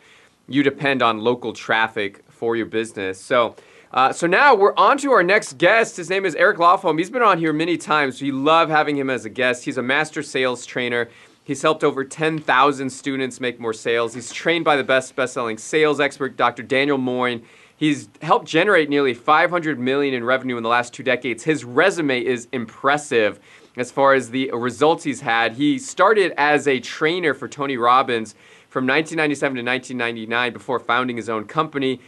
[0.49, 3.17] you depend on local traffic for your business.
[3.17, 3.55] So,
[3.93, 5.95] uh, so now we're on to our next guest.
[5.95, 6.97] His name is Eric Lofholm.
[6.97, 8.21] He's been on here many times.
[8.21, 9.63] We love having him as a guest.
[9.63, 11.07] He's a master sales trainer.
[11.47, 14.13] He's helped over 10,000 students make more sales.
[14.13, 16.61] He's trained by the best best-selling sales expert, Dr.
[16.61, 17.41] Daniel Moine.
[17.73, 21.45] He's helped generate nearly 500 million in revenue in the last two decades.
[21.45, 23.39] His resume is impressive
[23.77, 25.53] as far as the results he's had.
[25.53, 28.33] He started as a trainer for Tony Robbins
[28.67, 32.01] from 1997 to 1999 before founding his own company.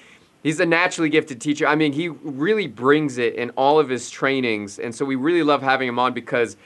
[0.44, 1.66] He's a naturally gifted teacher.
[1.66, 4.80] I mean, he really brings it in all of his trainings.
[4.80, 6.58] And so we really love having him on because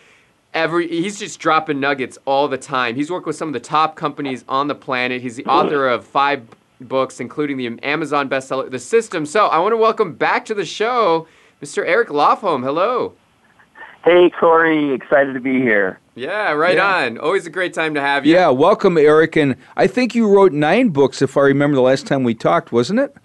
[0.53, 2.95] every he's just dropping nuggets all the time.
[2.95, 5.21] He's worked with some of the top companies on the planet.
[5.21, 6.43] He's the author of five
[6.81, 9.25] books, including the Amazon bestseller The System.
[9.25, 11.27] So I want to welcome back to the show,
[11.61, 11.85] Mr.
[11.87, 12.63] Eric Lofholm.
[12.63, 13.13] Hello.
[14.03, 15.97] Hey Corey, excited to be here.
[16.15, 16.95] Yeah, right yeah.
[17.05, 17.17] on.
[17.17, 18.33] Always a great time to have you.
[18.33, 19.35] Yeah, welcome, Eric.
[19.37, 22.71] And I think you wrote nine books, if I remember the last time we talked,
[22.73, 23.15] wasn't it?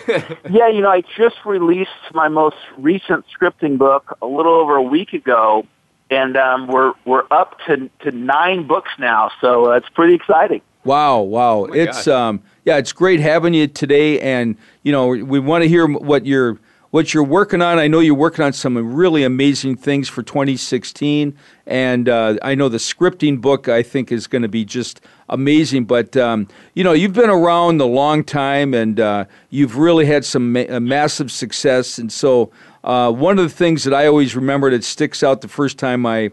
[0.50, 4.82] yeah, you know, I just released my most recent scripting book a little over a
[4.82, 5.66] week ago,
[6.14, 10.62] and um, we're we're up to to nine books now, so uh, it's pretty exciting.
[10.84, 11.60] Wow, wow!
[11.68, 15.68] Oh it's um, yeah, it's great having you today, and you know we want to
[15.68, 16.58] hear what you're
[16.90, 17.80] what you're working on.
[17.80, 22.68] I know you're working on some really amazing things for 2016, and uh, I know
[22.68, 25.86] the scripting book I think is going to be just amazing.
[25.86, 30.24] But um, you know, you've been around a long time, and uh, you've really had
[30.24, 32.52] some ma- uh, massive success, and so
[32.84, 36.04] uh, one of the things that I always remember that sticks out the first time
[36.04, 36.30] I,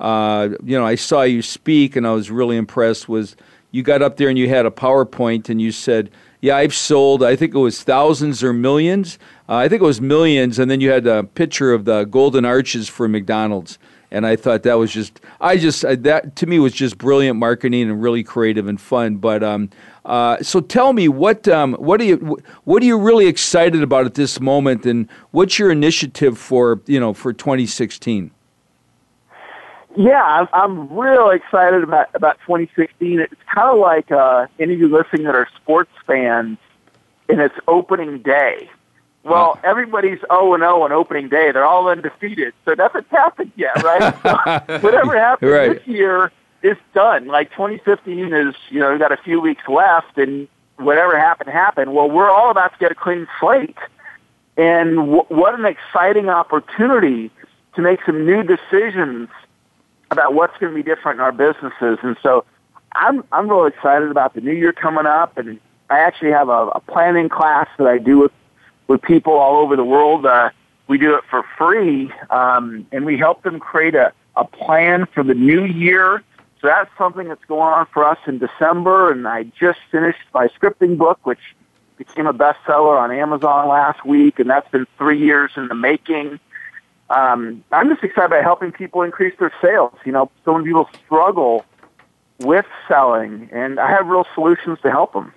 [0.00, 3.36] uh, you know, I saw you speak and I was really impressed was
[3.70, 6.10] you got up there and you had a PowerPoint and you said,
[6.42, 7.22] "Yeah, I've sold.
[7.22, 9.18] I think it was thousands or millions.
[9.48, 10.58] Uh, I think it was millions.
[10.58, 13.78] And then you had a picture of the golden arches for McDonald's.
[14.10, 17.90] And I thought that was just, I just that to me was just brilliant marketing
[17.90, 19.16] and really creative and fun.
[19.16, 19.70] But um,
[20.04, 24.04] uh, so tell me what um, what are you what are you really excited about
[24.04, 28.30] at this moment, and what's your initiative for you know for 2016?
[29.96, 33.20] Yeah, I'm, I'm real excited about about 2016.
[33.20, 36.58] It's kind of like uh, any of you listening that are sports fans,
[37.30, 38.68] and it's opening day.
[39.22, 39.60] Well, uh-huh.
[39.70, 41.50] everybody's 0 and 0 on opening day.
[41.50, 44.14] They're all undefeated, so nothing's happened yet, right?
[44.82, 45.78] whatever happens right.
[45.78, 46.30] this year
[46.64, 47.26] it's done.
[47.26, 50.48] Like 2015 is, you know, we got a few weeks left, and
[50.78, 51.94] whatever happened happened.
[51.94, 53.76] Well, we're all about to get a clean slate,
[54.56, 57.30] and w- what an exciting opportunity
[57.76, 59.28] to make some new decisions
[60.10, 61.98] about what's going to be different in our businesses.
[62.02, 62.46] And so,
[62.96, 66.68] I'm I'm really excited about the new year coming up, and I actually have a,
[66.68, 68.32] a planning class that I do with
[68.88, 70.24] with people all over the world.
[70.24, 70.48] Uh,
[70.88, 75.22] we do it for free, um, and we help them create a, a plan for
[75.22, 76.22] the new year
[76.64, 79.12] so that's something that's going on for us in December.
[79.12, 81.40] And I just finished my scripting book, which
[81.98, 86.40] became a bestseller on Amazon last week, and that's been three years in the making.
[87.10, 89.92] Um, I'm just excited about helping people increase their sales.
[90.06, 91.66] You know, so many people struggle
[92.40, 95.34] with selling, and I have real solutions to help them.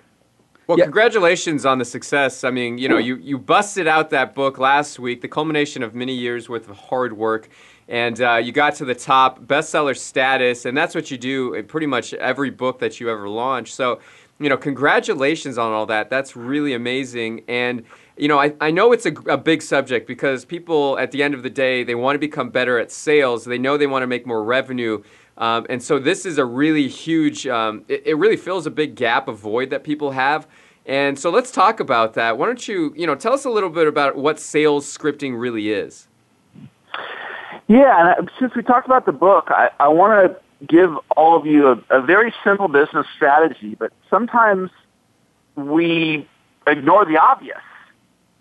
[0.66, 0.84] Well, yeah.
[0.84, 2.42] congratulations on the success.
[2.42, 5.94] I mean, you know, you, you busted out that book last week, the culmination of
[5.94, 7.48] many years worth of hard work
[7.88, 11.64] and uh, you got to the top bestseller status and that's what you do in
[11.64, 13.98] pretty much every book that you ever launch so
[14.38, 17.82] you know congratulations on all that that's really amazing and
[18.16, 21.34] you know i, I know it's a, a big subject because people at the end
[21.34, 24.06] of the day they want to become better at sales they know they want to
[24.06, 25.02] make more revenue
[25.38, 28.94] um, and so this is a really huge um, it, it really fills a big
[28.94, 30.46] gap a void that people have
[30.84, 33.70] and so let's talk about that why don't you you know tell us a little
[33.70, 36.06] bit about what sales scripting really is
[37.68, 41.36] yeah, and uh, since we talked about the book, I, I want to give all
[41.36, 44.70] of you a, a very simple business strategy, but sometimes
[45.54, 46.26] we
[46.66, 47.58] ignore the obvious.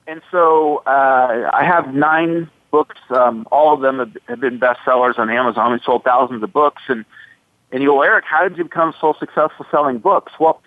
[0.08, 2.96] And so uh, I have nine books.
[3.10, 5.74] Um, all of them have, have been bestsellers on Amazon.
[5.74, 6.82] We sold thousands of books.
[6.88, 7.04] And,
[7.74, 10.32] and you go, Eric, how did you become so successful selling books?
[10.40, 10.62] Well,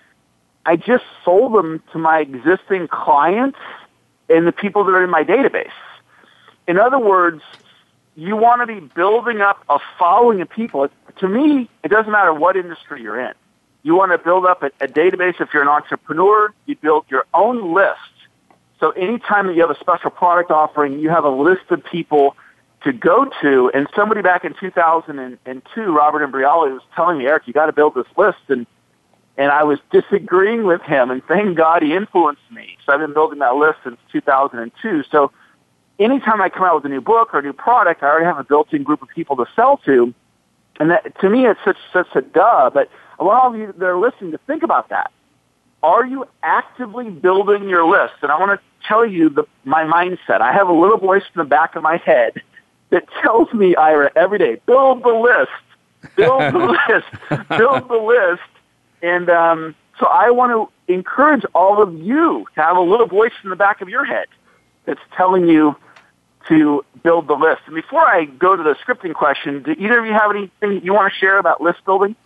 [0.67, 3.59] I just sold them to my existing clients
[4.29, 5.69] and the people that are in my database.
[6.69, 7.43] In other words,
[8.17, 10.89] you want to be building up a following of people.
[11.19, 13.33] To me, it doesn't matter what industry you're in.
[13.83, 15.41] You want to build up a, a database.
[15.41, 17.97] If you're an entrepreneur, you build your own list.
[18.79, 22.37] So anytime that you have a special product offering, you have a list of people
[22.83, 23.71] to go to.
[23.75, 27.95] And somebody back in 2002, Robert Imbriale, was telling me, Eric, you got to build
[27.95, 28.39] this list.
[28.49, 28.67] And
[29.39, 31.11] and I was disagreeing with him.
[31.11, 32.77] And thank God he influenced me.
[32.85, 35.05] So I've been building that list since 2002.
[35.11, 35.31] So
[36.01, 38.39] anytime I come out with a new book or a new product, I already have
[38.39, 40.13] a built-in group of people to sell to.
[40.81, 43.73] And that, to me, it's such, such a duh, but I want all of you
[43.73, 45.11] that are listening to think about that.
[45.83, 48.15] Are you actively building your list?
[48.23, 50.41] And I want to tell you the, my mindset.
[50.41, 52.41] I have a little voice in the back of my head
[52.91, 56.59] that tells me, Ira, every day, build the list, build the
[57.29, 58.43] list, build the list.
[59.03, 63.33] And um, so I want to encourage all of you to have a little voice
[63.45, 64.29] in the back of your head
[64.87, 65.77] that's telling you,
[66.49, 67.63] to build the list.
[67.67, 70.93] And before I go to the scripting question, do either of you have anything you
[70.95, 72.17] want to share about list building?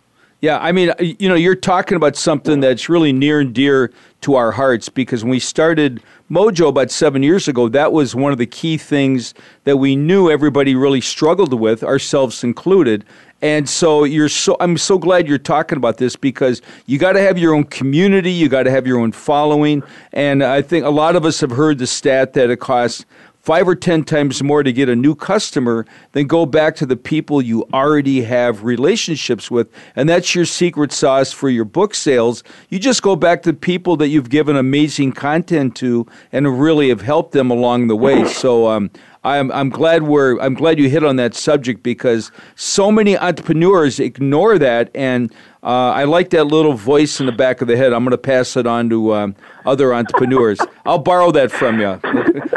[0.41, 3.91] Yeah, I mean, you know, you're talking about something that's really near and dear
[4.21, 8.31] to our hearts because when we started Mojo about seven years ago, that was one
[8.31, 13.05] of the key things that we knew everybody really struggled with, ourselves included.
[13.41, 17.21] And so you're so I'm so glad you're talking about this because you got to
[17.21, 20.89] have your own community, you got to have your own following, and I think a
[20.89, 23.05] lot of us have heard the stat that it costs
[23.45, 26.95] five or 10 times more to get a new customer than go back to the
[26.97, 29.67] people you already have relationships with.
[29.95, 32.43] And that's your secret sauce for your book sales.
[32.69, 37.01] You just go back to people that you've given amazing content to and really have
[37.01, 38.15] helped them along the way.
[38.45, 38.91] So, um,
[39.23, 43.99] I'm, I'm glad we're I'm glad you hit on that subject because so many entrepreneurs
[43.99, 45.33] ignore that and
[45.65, 47.91] uh, I like that little voice in the back of the head.
[47.91, 49.35] I'm going to pass it on to um,
[49.65, 50.59] other entrepreneurs.
[50.85, 51.99] I'll borrow that from you.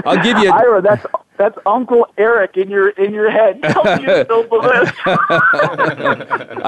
[0.04, 0.50] I'll give you.
[0.50, 1.06] A- Ira, that's
[1.38, 3.61] that's Uncle Eric in your in your head.
[3.64, 4.11] I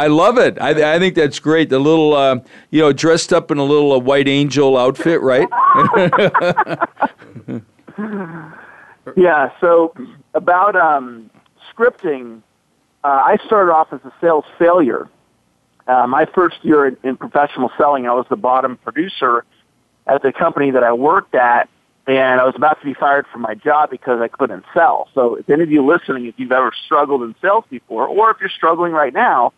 [0.09, 0.57] love it.
[0.63, 1.69] I, I think that's great.
[1.69, 5.47] The little uh, you know dressed up in a little uh, white angel outfit, right?
[9.15, 9.51] yeah.
[9.61, 9.93] So
[10.33, 11.29] about um,
[11.71, 12.41] scripting,
[13.05, 15.07] uh, I started off as a sales failure
[15.91, 19.45] uh, my first year in, in professional selling, I was the bottom producer
[20.07, 21.69] at the company that I worked at,
[22.07, 25.09] and I was about to be fired from my job because I couldn't sell.
[25.15, 28.37] So, if any of you listening, if you've ever struggled in sales before, or if
[28.41, 29.53] you're struggling right now,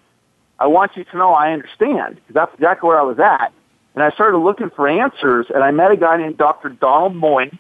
[0.59, 3.53] I want you to know I understand because that's exactly where I was at.
[3.95, 6.71] And I started looking for answers, and I met a guy named Dr.
[6.71, 7.59] Donald Moine.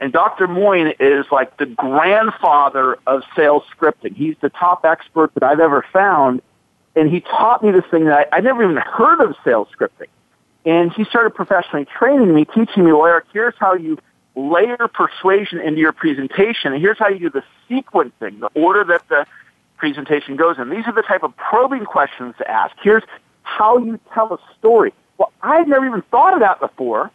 [0.00, 0.48] And Dr.
[0.48, 4.16] Moine is like the grandfather of sales scripting.
[4.16, 6.40] He's the top expert that I've ever found
[6.96, 10.08] and he taught me this thing that I, I never even heard of sales scripting.
[10.64, 13.98] And he started professionally training me, teaching me, well, Eric, here's how you
[14.36, 16.72] layer persuasion into your presentation.
[16.72, 19.26] And here's how you do the sequencing, the order that the
[19.76, 20.70] presentation goes in.
[20.70, 22.74] These are the type of probing questions to ask.
[22.82, 23.02] Here's
[23.42, 24.94] how you tell a story.
[25.18, 27.10] Well, I had never even thought of that before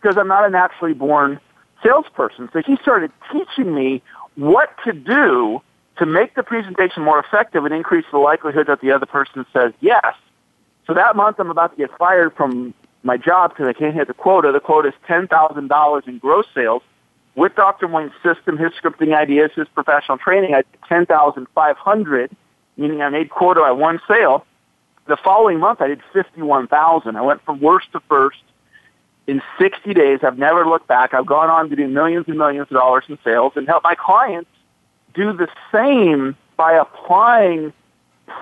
[0.00, 1.40] because I'm not a naturally born
[1.82, 2.50] salesperson.
[2.52, 4.02] So he started teaching me
[4.36, 5.60] what to do
[5.98, 9.72] to make the presentation more effective and increase the likelihood that the other person says
[9.80, 10.14] yes.
[10.86, 14.06] So that month I'm about to get fired from my job because I can't hit
[14.08, 14.52] the quota.
[14.52, 16.82] The quota is $10,000 in gross sales.
[17.34, 17.86] With Dr.
[17.86, 22.30] Wayne's system, his scripting ideas, his professional training, I did 10,500,
[22.76, 24.46] meaning I made quota I won sale.
[25.06, 27.16] The following month I did 51,000.
[27.16, 28.38] I went from worst to first
[29.26, 30.20] in 60 days.
[30.22, 31.14] I've never looked back.
[31.14, 33.94] I've gone on to do millions and millions of dollars in sales and help my
[33.94, 34.50] clients
[35.16, 37.72] do the same by applying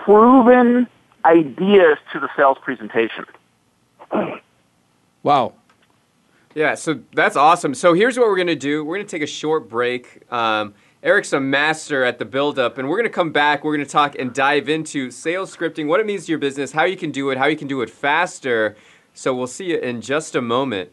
[0.04, 0.86] proven
[1.24, 3.24] ideas to the sales presentation.
[5.22, 5.54] Wow.
[6.54, 7.74] Yeah, so that's awesome.
[7.74, 10.20] So here's what we're going to do we're going to take a short break.
[10.32, 13.62] Um, Eric's a master at the buildup, and we're going to come back.
[13.64, 16.72] We're going to talk and dive into sales scripting, what it means to your business,
[16.72, 18.76] how you can do it, how you can do it faster.
[19.14, 20.92] So we'll see you in just a moment.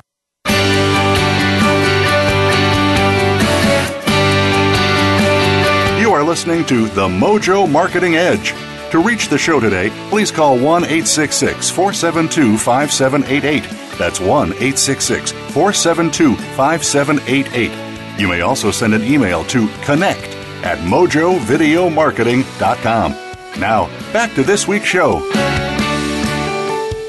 [6.31, 8.53] listening to The Mojo Marketing Edge.
[8.91, 13.97] To reach the show today, please call 1 866 472 5788.
[13.99, 18.17] That's 1 866 472 5788.
[18.17, 20.23] You may also send an email to connect
[20.63, 23.11] at mojovideomarketing.com.
[23.59, 25.17] Now, back to this week's show.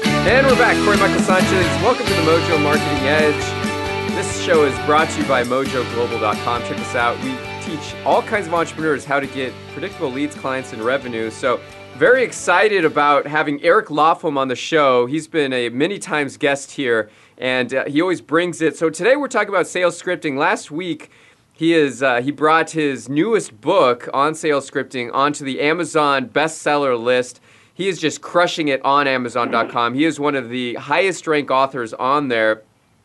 [0.05, 0.75] And we're back.
[0.83, 1.49] Corey Michael Sanchez.
[1.81, 3.41] Welcome to the Mojo Marketing Edge.
[4.15, 6.61] This show is brought to you by mojoglobal.com.
[6.63, 7.17] Check us out.
[7.23, 7.33] We
[7.77, 11.31] teach all kinds of entrepreneurs how to get predictable leads, clients, and revenue.
[11.31, 11.59] So,
[11.97, 15.07] very excited about having Eric Lofholm on the show.
[15.07, 17.09] He's been a many times guest here,
[17.39, 18.77] and uh, he always brings it.
[18.77, 20.37] So today we're talking about sales scripting.
[20.37, 21.09] Last week,
[21.53, 26.99] he is uh, he brought his newest book on sales scripting onto the Amazon bestseller
[26.99, 27.39] list.
[27.73, 29.93] He is just crushing it on Amazon.com.
[29.95, 32.61] He is one of the highest ranked authors on there.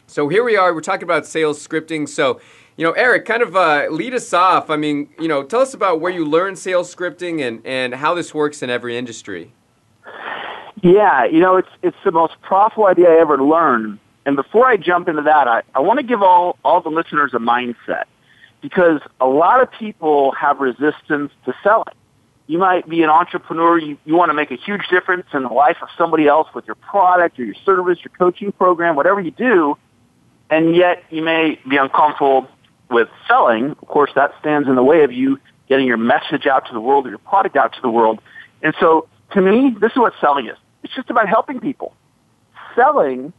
[0.07, 0.75] So here we are.
[0.75, 2.07] We're talking about sales scripting.
[2.09, 2.39] So
[2.79, 4.70] you know, Eric, kind of uh, lead us off.
[4.70, 8.14] I mean, you know, tell us about where you learn sales scripting and, and how
[8.14, 9.53] this works in every industry.
[10.83, 13.99] Yeah, you know, it's, it's the most profitable idea I ever learned.
[14.26, 17.33] And before I jump into that, I, I want to give all, all the listeners
[17.35, 18.05] a mindset
[18.62, 21.93] because a lot of people have resistance to selling.
[22.47, 25.49] You might be an entrepreneur, you, you want to make a huge difference in the
[25.49, 29.33] life of somebody else with your product or your service, your coaching program, whatever you
[29.33, 29.76] do,
[30.49, 32.47] and yet you may be uncomfortable
[32.91, 36.66] with selling, of course, that stands in the way of you getting your message out
[36.66, 38.20] to the world or your product out to the world.
[38.62, 40.57] And so to me, this is what selling is.
[40.82, 41.95] It's just about helping people.
[42.74, 43.32] Selling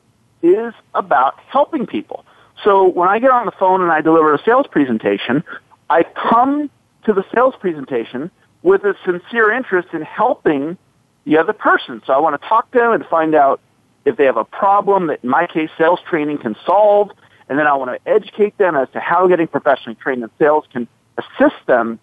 [0.44, 2.26] is about helping people.
[2.64, 5.44] So when I get on the phone and I deliver a sales presentation,
[5.90, 6.70] I come
[7.06, 8.30] to the sales presentation
[8.62, 10.78] with a sincere interest in helping
[11.26, 12.02] the other person.
[12.06, 13.62] So I want to talk to them and find out
[14.06, 17.10] if they have a problem that in my case sales training can solve
[17.50, 20.66] and then I want to educate them as to how getting professionally trained in sales
[20.72, 20.88] can
[21.18, 22.00] assist them.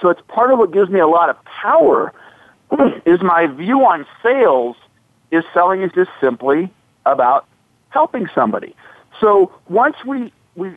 [0.00, 2.12] So it's part of what gives me a lot of power
[3.06, 4.76] is my view on sales
[5.30, 6.68] is selling is just simply
[7.06, 7.46] about
[7.90, 8.74] helping somebody.
[9.20, 10.74] So once we, we,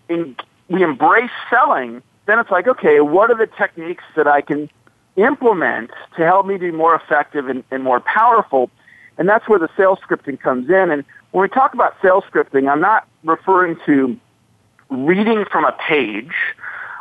[0.69, 4.69] we embrace selling, then it's like, okay, what are the techniques that I can
[5.15, 8.69] implement to help me be more effective and, and more powerful?
[9.17, 10.91] And that's where the sales scripting comes in.
[10.91, 11.03] And
[11.33, 14.17] when we talk about sales scripting, I'm not referring to
[14.89, 16.31] reading from a page.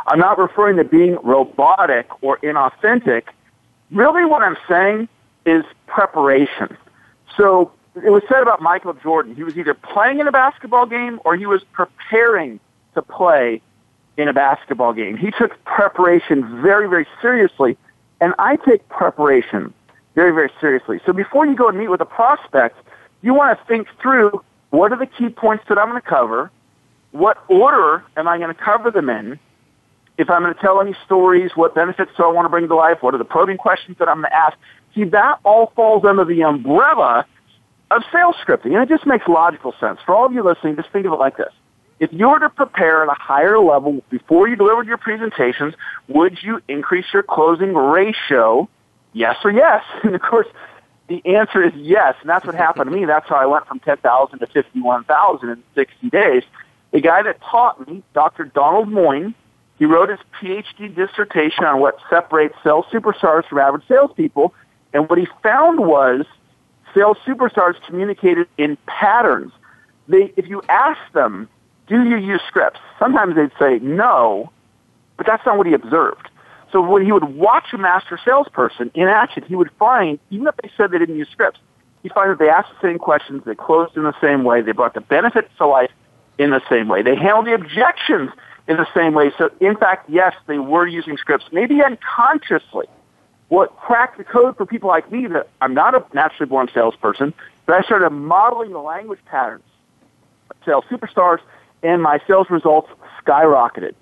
[0.07, 3.24] I'm not referring to being robotic or inauthentic.
[3.91, 5.09] Really, what I'm saying
[5.45, 6.78] is preparation.
[7.37, 9.37] So it was said about Michael Jordan.
[9.37, 12.59] He was either playing in a basketball game or he was preparing
[12.95, 13.61] to play
[14.16, 15.18] in a basketball game.
[15.18, 17.76] He took preparation very, very seriously.
[18.18, 19.74] And I take preparation
[20.14, 21.01] very, very seriously.
[21.05, 22.76] So before you go and meet with a prospect,
[23.23, 26.51] you want to think through what are the key points that I'm going to cover?
[27.12, 29.39] What order am I going to cover them in?
[30.18, 32.75] If I'm going to tell any stories, what benefits do I want to bring to
[32.75, 32.99] life?
[33.01, 34.57] What are the probing questions that I'm going to ask?
[34.95, 37.25] See, that all falls under the umbrella
[37.91, 38.75] of sales scripting.
[38.75, 40.01] And it just makes logical sense.
[40.05, 41.53] For all of you listening, just think of it like this.
[42.01, 45.75] If you were to prepare at a higher level before you delivered your presentations,
[46.09, 48.68] would you increase your closing ratio?
[49.12, 49.83] Yes or yes.
[50.05, 50.47] And of course,
[51.09, 53.05] the answer is yes, and that's what happened to me.
[53.05, 56.42] That's how I went from 10,000 to 51,000 in 60 days.
[56.92, 58.44] The guy that taught me, Dr.
[58.44, 59.34] Donald Moine,
[59.78, 64.55] he wrote his PhD dissertation on what separates sales superstars from average salespeople,
[64.92, 66.24] and what he found was
[66.94, 69.53] sales superstars communicated in patterns.
[70.09, 71.48] They, if you ask them,
[71.88, 72.80] do you use scripts?
[72.98, 74.53] Sometimes they'd say no,
[75.16, 76.28] but that's not what he observed.
[76.73, 80.57] So when he would watch a master salesperson in action, he would find, even if
[80.57, 81.61] they said they didn't use scripts,
[82.03, 84.73] he found that they asked the same questions, they closed in the same way, they
[84.73, 85.91] brought the benefits to life
[86.39, 88.31] in the same way, they handled the objections
[88.66, 89.31] in the same way.
[89.37, 92.87] So in fact, yes, they were using scripts, maybe unconsciously.
[93.49, 97.35] What cracked the code for people like me that I'm not a naturally born salesperson,
[97.66, 99.64] but I started modeling the language patterns,
[100.51, 101.41] of sales superstars,
[101.83, 102.89] and my sales results
[103.23, 103.93] skyrocketed.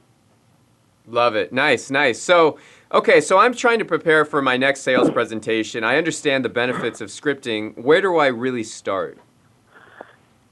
[1.12, 1.52] Love it.
[1.52, 2.20] Nice, nice.
[2.20, 2.58] So,
[2.92, 5.82] okay, so I'm trying to prepare for my next sales presentation.
[5.84, 7.76] I understand the benefits of scripting.
[7.78, 9.18] Where do I really start?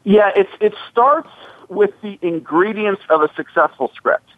[0.05, 1.31] Yeah, it's, it starts
[1.69, 4.29] with the ingredients of a successful script.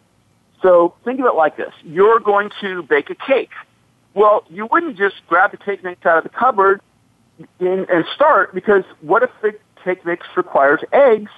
[0.63, 1.73] So think of it like this.
[1.85, 3.51] You're going to bake a cake.
[4.13, 6.81] Well, you wouldn't just grab the cake mix out of the cupboard
[7.61, 9.55] and, and start because what if the
[9.85, 11.31] cake mix requires eggs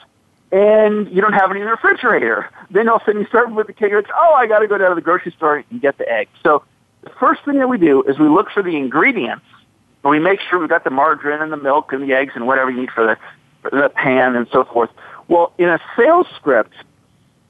[0.53, 2.49] and you don't have any in the refrigerator.
[2.71, 4.69] Then all of a sudden you start with the cake, it's, oh, I got to
[4.69, 6.29] go down to the grocery store and get the egg.
[6.43, 6.63] So
[7.01, 9.47] the first thing that we do is we look for the ingredients,
[10.05, 12.47] and we make sure we've got the margarine and the milk and the eggs and
[12.47, 13.17] whatever you need for the,
[13.63, 14.91] for the pan and so forth.
[15.29, 16.75] Well, in a sales script,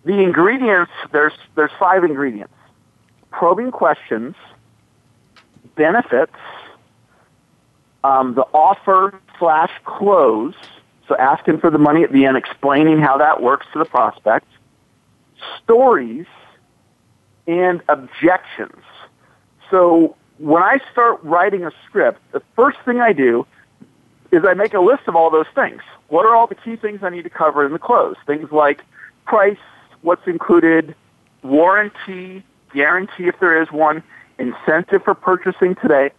[0.05, 2.53] the ingredients, there's, there's five ingredients.
[3.33, 4.37] Probing questions,
[5.75, 6.35] benefits,
[8.05, 10.55] um, the offer slash close,
[11.09, 14.47] so asking for the money at the end, explaining how that works to the prospect,
[15.63, 16.27] stories,
[17.47, 18.83] and objections.
[19.71, 23.47] So when I start writing a script, the first thing I do
[24.31, 25.83] is I make a list of all those things.
[26.09, 28.17] What are all the key things I need to cover in the close?
[28.27, 28.83] Things like
[29.27, 29.57] price,
[30.03, 30.95] what's included,
[31.43, 34.03] warranty, guarantee if there is one,
[34.39, 36.11] incentive for purchasing today.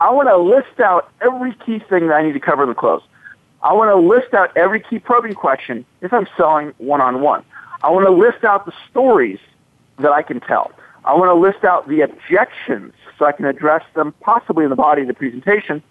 [0.00, 2.74] I want to list out every key thing that I need to cover in the
[2.74, 3.02] close.
[3.64, 7.42] I want to list out every key probing question if I'm selling one on one.
[7.82, 9.38] I want to list out the stories
[9.98, 10.70] that I can tell.
[11.06, 14.76] I want to list out the objections so I can address them possibly in the
[14.76, 15.82] body of the presentation.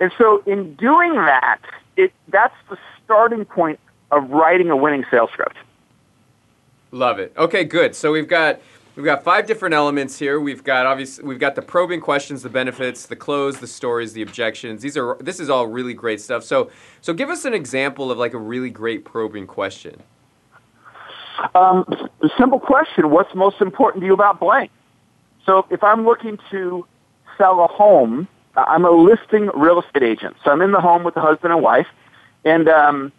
[0.00, 1.58] And so in doing that,
[1.96, 3.78] it, that's the starting point
[4.10, 5.56] of writing a winning sales script.
[6.92, 7.32] Love it.
[7.36, 7.94] Okay, good.
[7.94, 8.60] So we've got
[8.94, 10.38] We've got five different elements here.
[10.38, 14.20] We've got obviously we've got the probing questions, the benefits, the close, the stories, the
[14.20, 14.82] objections.
[14.82, 16.44] These are this is all really great stuff.
[16.44, 16.70] So
[17.00, 20.02] so give us an example of like a really great probing question.
[21.54, 21.86] Um,
[22.38, 24.70] simple question: What's most important to you about blank?
[25.46, 26.86] So if I'm looking to
[27.38, 30.36] sell a home, I'm a listing real estate agent.
[30.44, 31.86] So I'm in the home with the husband and wife,
[32.44, 33.10] and um,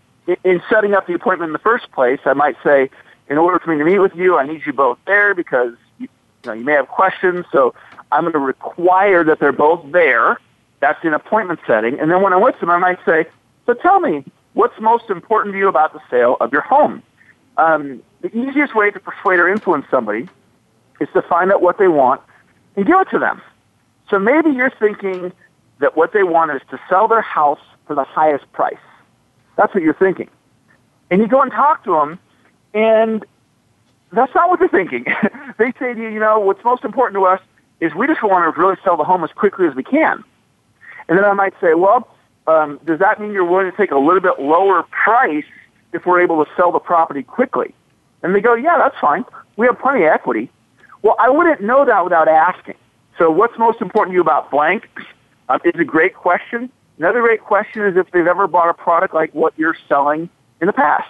[0.44, 2.92] in setting up the appointment in the first place, I might say
[3.30, 6.08] in order for me to meet with you, I need you both there because you,
[6.44, 7.46] you know you may have questions.
[7.52, 7.74] So
[8.12, 10.40] I'm going to require that they're both there.
[10.80, 12.00] That's an appointment setting.
[12.00, 13.26] And then when I'm with them, I might say,
[13.66, 17.02] "So tell me, what's most important to you about the sale of your home?"
[17.58, 20.28] Um, the easiest way to persuade or influence somebody
[21.00, 22.22] is to find out what they want
[22.76, 23.42] and give it to them.
[24.10, 25.32] So maybe you're thinking
[25.80, 28.76] that what they want is to sell their house for the highest price.
[29.56, 30.30] That's what you're thinking.
[31.12, 32.18] And you go and talk to them
[32.74, 33.24] and
[34.12, 35.06] that's not what they're thinking.
[35.58, 37.42] they say to you, you know, what's most important to us
[37.80, 40.24] is we just want to really sell the home as quickly as we can.
[41.10, 42.08] And then I might say, well,
[42.48, 45.46] um, does that mean you're willing to take a little bit lower price
[45.94, 47.74] if we're able to sell the property quickly?
[48.22, 49.26] And they go, yeah, that's fine.
[49.58, 50.50] We have plenty of equity.
[51.02, 52.76] Well, I wouldn't know that without asking.
[53.18, 54.88] So what's most important to you about blank
[55.50, 56.72] um, is a great question.
[57.00, 60.30] Another great question is if they've ever bought a product like what you're selling
[60.62, 61.10] in the past.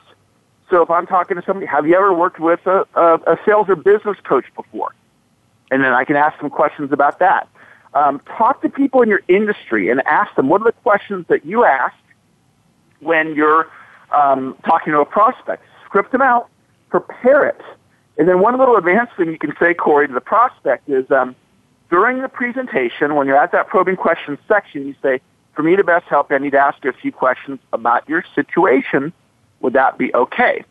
[0.73, 3.69] So if I'm talking to somebody, have you ever worked with a, a, a sales
[3.69, 4.95] or business coach before?
[5.69, 7.47] And then I can ask some questions about that.
[7.93, 11.45] Um, talk to people in your industry and ask them what are the questions that
[11.45, 11.93] you ask
[13.01, 13.67] when you're
[14.19, 15.61] um, talking to a prospect.
[15.85, 16.49] Script them out,
[16.89, 17.61] prepare it.
[18.17, 21.35] And then one little advanced thing you can say, Corey, to the prospect is um,
[21.91, 25.21] during the presentation, when you're at that probing questions section, you say,
[25.55, 28.09] for me to best help you, I need to ask you a few questions about
[28.09, 29.13] your situation
[29.63, 30.63] would that be okay?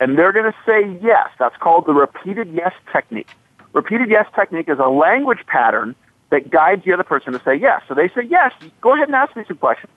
[0.00, 1.28] And they're going to say yes.
[1.38, 3.28] That's called the repeated yes technique.
[3.74, 5.94] Repeated yes technique is a language pattern
[6.30, 7.82] that guides the other person to say yes.
[7.86, 9.92] So they say, yes, go ahead and ask me some questions.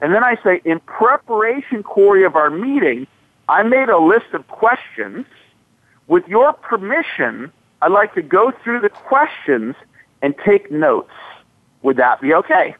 [0.00, 3.06] And then I say, in preparation, Corey, of our meeting,
[3.48, 5.24] I made a list of questions.
[6.06, 7.50] With your permission,
[7.80, 9.74] I'd like to go through the questions
[10.20, 11.10] and take notes.
[11.82, 12.74] Would that be okay?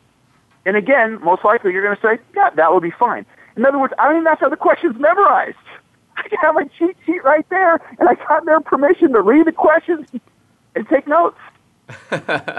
[0.67, 3.25] And again, most likely you're going to say, yeah, that would be fine.
[3.57, 5.57] In other words, I did not have to the questions memorized.
[6.17, 9.47] I can have my cheat sheet right there, and I got their permission to read
[9.47, 10.09] the questions
[10.75, 11.37] and take notes.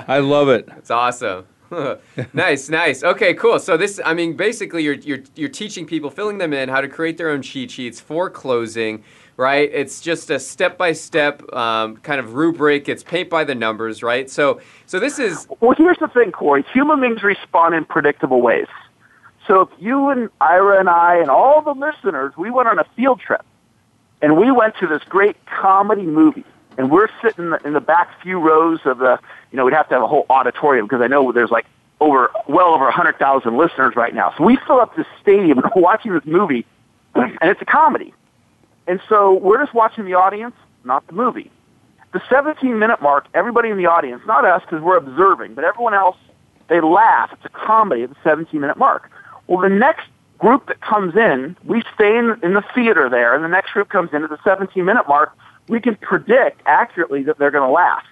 [0.07, 0.67] I love it.
[0.77, 1.45] It's awesome.
[2.33, 3.03] nice, nice.
[3.03, 3.59] Okay, cool.
[3.59, 6.87] So this, I mean, basically, you're you're you're teaching people, filling them in how to
[6.87, 9.03] create their own cheat sheets for closing,
[9.35, 9.67] right?
[9.73, 12.87] It's just a step by step kind of rubric.
[12.87, 14.29] It's paint by the numbers, right?
[14.29, 15.47] So, so this is.
[15.59, 16.63] Well, here's the thing, Corey.
[16.73, 18.67] Human beings respond in predictable ways.
[19.47, 22.83] So if you and Ira and I and all the listeners, we went on a
[22.95, 23.43] field trip
[24.21, 26.45] and we went to this great comedy movie
[26.77, 29.19] and we're sitting in the back few rows of the,
[29.51, 31.65] you know, we'd have to have a whole auditorium because I know there's like
[31.99, 34.33] over, well over 100,000 listeners right now.
[34.37, 36.65] So we fill up this stadium and we're watching this movie
[37.13, 38.13] and it's a comedy.
[38.87, 41.51] And so we're just watching the audience, not the movie.
[42.13, 45.93] The 17 minute mark, everybody in the audience, not us because we're observing, but everyone
[45.93, 46.17] else,
[46.67, 47.31] they laugh.
[47.33, 49.11] It's a comedy at the 17 minute mark.
[49.47, 53.43] Well, the next group that comes in, we stay in, in the theater there, and
[53.43, 55.33] the next group comes in at the 17 minute mark.
[55.67, 58.07] We can predict accurately that they're going to last.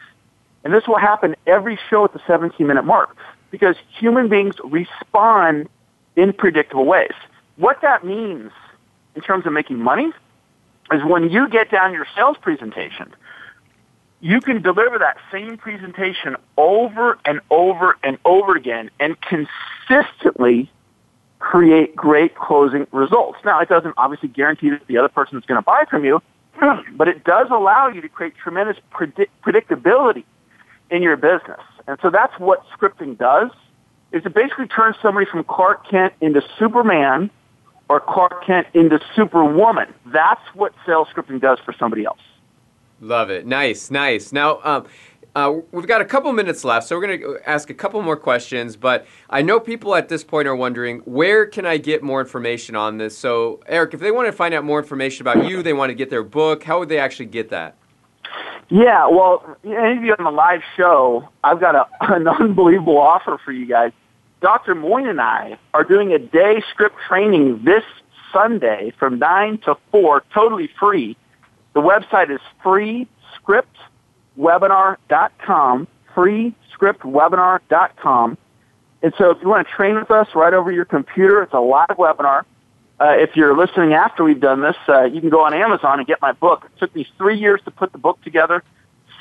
[0.64, 3.16] And this will happen every show at the 17 minute mark
[3.52, 5.68] because human beings respond
[6.16, 7.12] in predictable ways.
[7.58, 8.52] What that means
[9.16, 10.12] in terms of making money
[10.92, 13.14] is when you get down your sales presentation,
[14.22, 20.72] you can deliver that same presentation over and over and over again and consistently
[21.44, 23.38] create great closing results.
[23.44, 26.22] Now, it doesn't obviously guarantee that the other person is going to buy from you,
[26.94, 30.24] but it does allow you to create tremendous predict- predictability
[30.90, 31.60] in your business.
[31.86, 33.52] And so that's what scripting does,
[34.14, 37.30] is it basically turns somebody from Clark Kent into Superman
[37.90, 39.94] or Clark Kent into Superwoman.
[40.06, 42.20] That's what sales scripting does for somebody else.
[43.02, 43.46] Love it.
[43.46, 44.32] Nice, nice.
[44.32, 44.86] Now, um,
[45.36, 48.16] uh, we've got a couple minutes left, so we're going to ask a couple more
[48.16, 48.76] questions.
[48.76, 52.76] But I know people at this point are wondering where can I get more information
[52.76, 53.18] on this.
[53.18, 55.96] So, Eric, if they want to find out more information about you, they want to
[55.96, 56.64] get their book.
[56.64, 57.76] How would they actually get that?
[58.70, 63.40] Yeah, well, any of you on the live show, I've got a, an unbelievable offer
[63.44, 63.92] for you guys.
[64.42, 64.76] Dr.
[64.76, 67.84] Moine and I are doing a day script training this
[68.32, 71.18] Sunday from 9 to 4, totally free.
[71.74, 73.80] The website is free script.com
[74.38, 78.38] scriptwebinar.com, free scriptwebinar.com.
[79.02, 81.60] And so if you want to train with us right over your computer, it's a
[81.60, 82.46] live webinar.
[83.00, 86.08] Uh, if you're listening after we've done this, uh, you can go on Amazon and
[86.08, 86.66] get my book.
[86.74, 88.64] It took me three years to put the book together,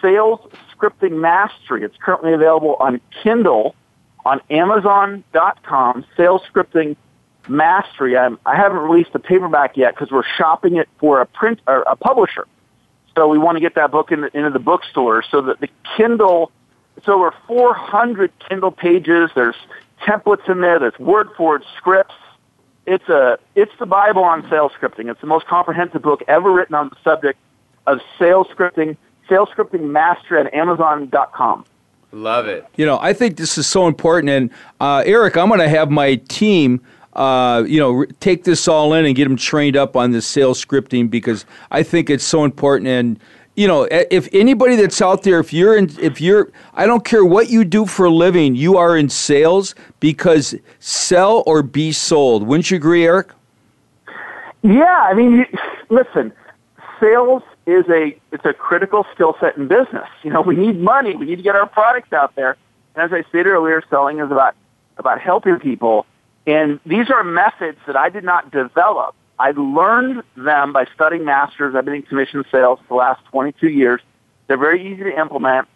[0.00, 0.40] Sales
[0.76, 1.82] Scripting Mastery.
[1.82, 3.74] It's currently available on Kindle
[4.24, 6.96] on Amazon.com, Sales Scripting
[7.48, 8.16] Mastery.
[8.16, 11.60] I'm, I have not released the paperback yet because we're shopping it for a print
[11.66, 12.46] or a publisher.
[13.14, 15.68] So we want to get that book in the, into the bookstore so that the
[15.96, 16.50] Kindle,
[16.96, 19.30] it's over 400 Kindle pages.
[19.34, 19.56] There's
[20.02, 20.78] templates in there.
[20.78, 22.14] There's word for word scripts.
[22.86, 25.10] It's a, it's the Bible on sales scripting.
[25.10, 27.38] It's the most comprehensive book ever written on the subject
[27.86, 28.96] of sales scripting.
[29.28, 31.64] Sales scripting master at Amazon.com.
[32.14, 32.66] Love it.
[32.76, 34.30] You know, I think this is so important.
[34.30, 34.50] And
[34.80, 36.82] uh, Eric, I'm going to have my team
[37.14, 40.62] uh, you know, take this all in and get them trained up on the sales
[40.62, 42.88] scripting because I think it's so important.
[42.88, 43.20] And
[43.54, 47.22] you know, if anybody that's out there, if you're in, if you're, I don't care
[47.22, 52.46] what you do for a living, you are in sales because sell or be sold.
[52.46, 53.32] Wouldn't you agree, Eric?
[54.62, 55.44] Yeah, I mean,
[55.90, 56.32] listen,
[56.98, 60.08] sales is a it's a critical skill set in business.
[60.22, 62.56] You know, we need money, we need to get our products out there.
[62.96, 64.54] And as I said earlier, selling is about
[64.96, 66.06] about helping people
[66.46, 69.14] and these are methods that I did not develop.
[69.38, 71.74] I learned them by studying masters.
[71.74, 74.00] I've been in commission sales for the last 22 years.
[74.46, 75.68] They're very easy to implement.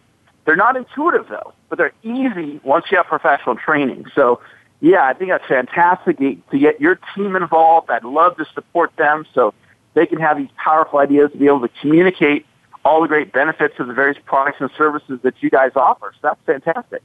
[0.45, 4.05] They're not intuitive though, but they're easy once you have professional training.
[4.13, 4.39] So
[4.79, 7.89] yeah, I think that's fantastic to get your team involved.
[7.89, 9.53] I'd love to support them so
[9.95, 12.45] they can have these powerful ideas to be able to communicate
[12.85, 16.13] all the great benefits of the various products and services that you guys offer.
[16.21, 17.01] So that's fantastic.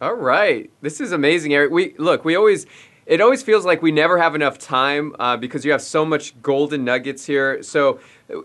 [0.00, 0.70] All right.
[0.82, 1.72] This is amazing, Eric.
[1.72, 2.66] We look, we always
[3.06, 6.40] it always feels like we never have enough time uh, because you have so much
[6.42, 7.62] golden nuggets here.
[7.62, 8.00] So,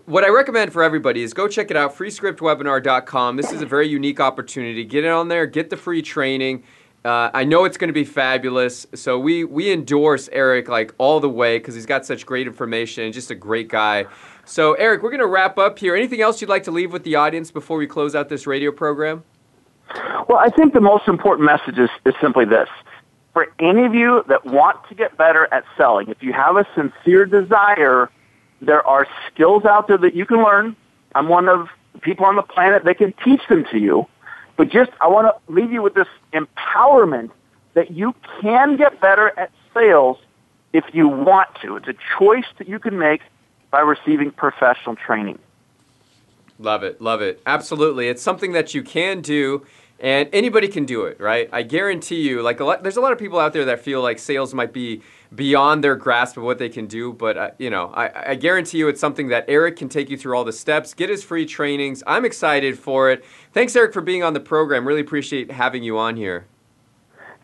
[0.06, 3.36] what I recommend for everybody is go check it out freescriptwebinar.com.
[3.36, 4.84] This is a very unique opportunity.
[4.84, 6.62] Get it on there, get the free training.
[7.04, 8.86] Uh, I know it's going to be fabulous.
[8.94, 13.02] So we we endorse Eric like all the way because he's got such great information
[13.02, 14.06] and just a great guy.
[14.44, 15.96] So Eric, we're going to wrap up here.
[15.96, 18.70] Anything else you'd like to leave with the audience before we close out this radio
[18.70, 19.24] program?
[20.28, 22.68] Well, I think the most important message is, is simply this
[23.32, 26.66] for any of you that want to get better at selling, if you have a
[26.74, 28.10] sincere desire,
[28.60, 30.76] there are skills out there that you can learn.
[31.14, 34.06] I'm one of the people on the planet that can teach them to you.
[34.56, 37.30] But just, I want to leave you with this empowerment
[37.74, 40.18] that you can get better at sales
[40.74, 41.76] if you want to.
[41.76, 43.22] It's a choice that you can make
[43.70, 45.38] by receiving professional training.
[46.58, 47.00] Love it.
[47.00, 47.40] Love it.
[47.46, 48.08] Absolutely.
[48.08, 49.64] It's something that you can do
[50.02, 51.48] and anybody can do it, right?
[51.52, 54.02] I guarantee you, like, a lot, there's a lot of people out there that feel
[54.02, 55.00] like sales might be
[55.32, 57.12] beyond their grasp of what they can do.
[57.12, 60.16] But uh, you know, I, I, guarantee you, it's something that Eric can take you
[60.18, 60.92] through all the steps.
[60.92, 62.02] Get his free trainings.
[62.04, 63.24] I'm excited for it.
[63.52, 64.86] Thanks, Eric, for being on the program.
[64.88, 66.46] Really appreciate having you on here.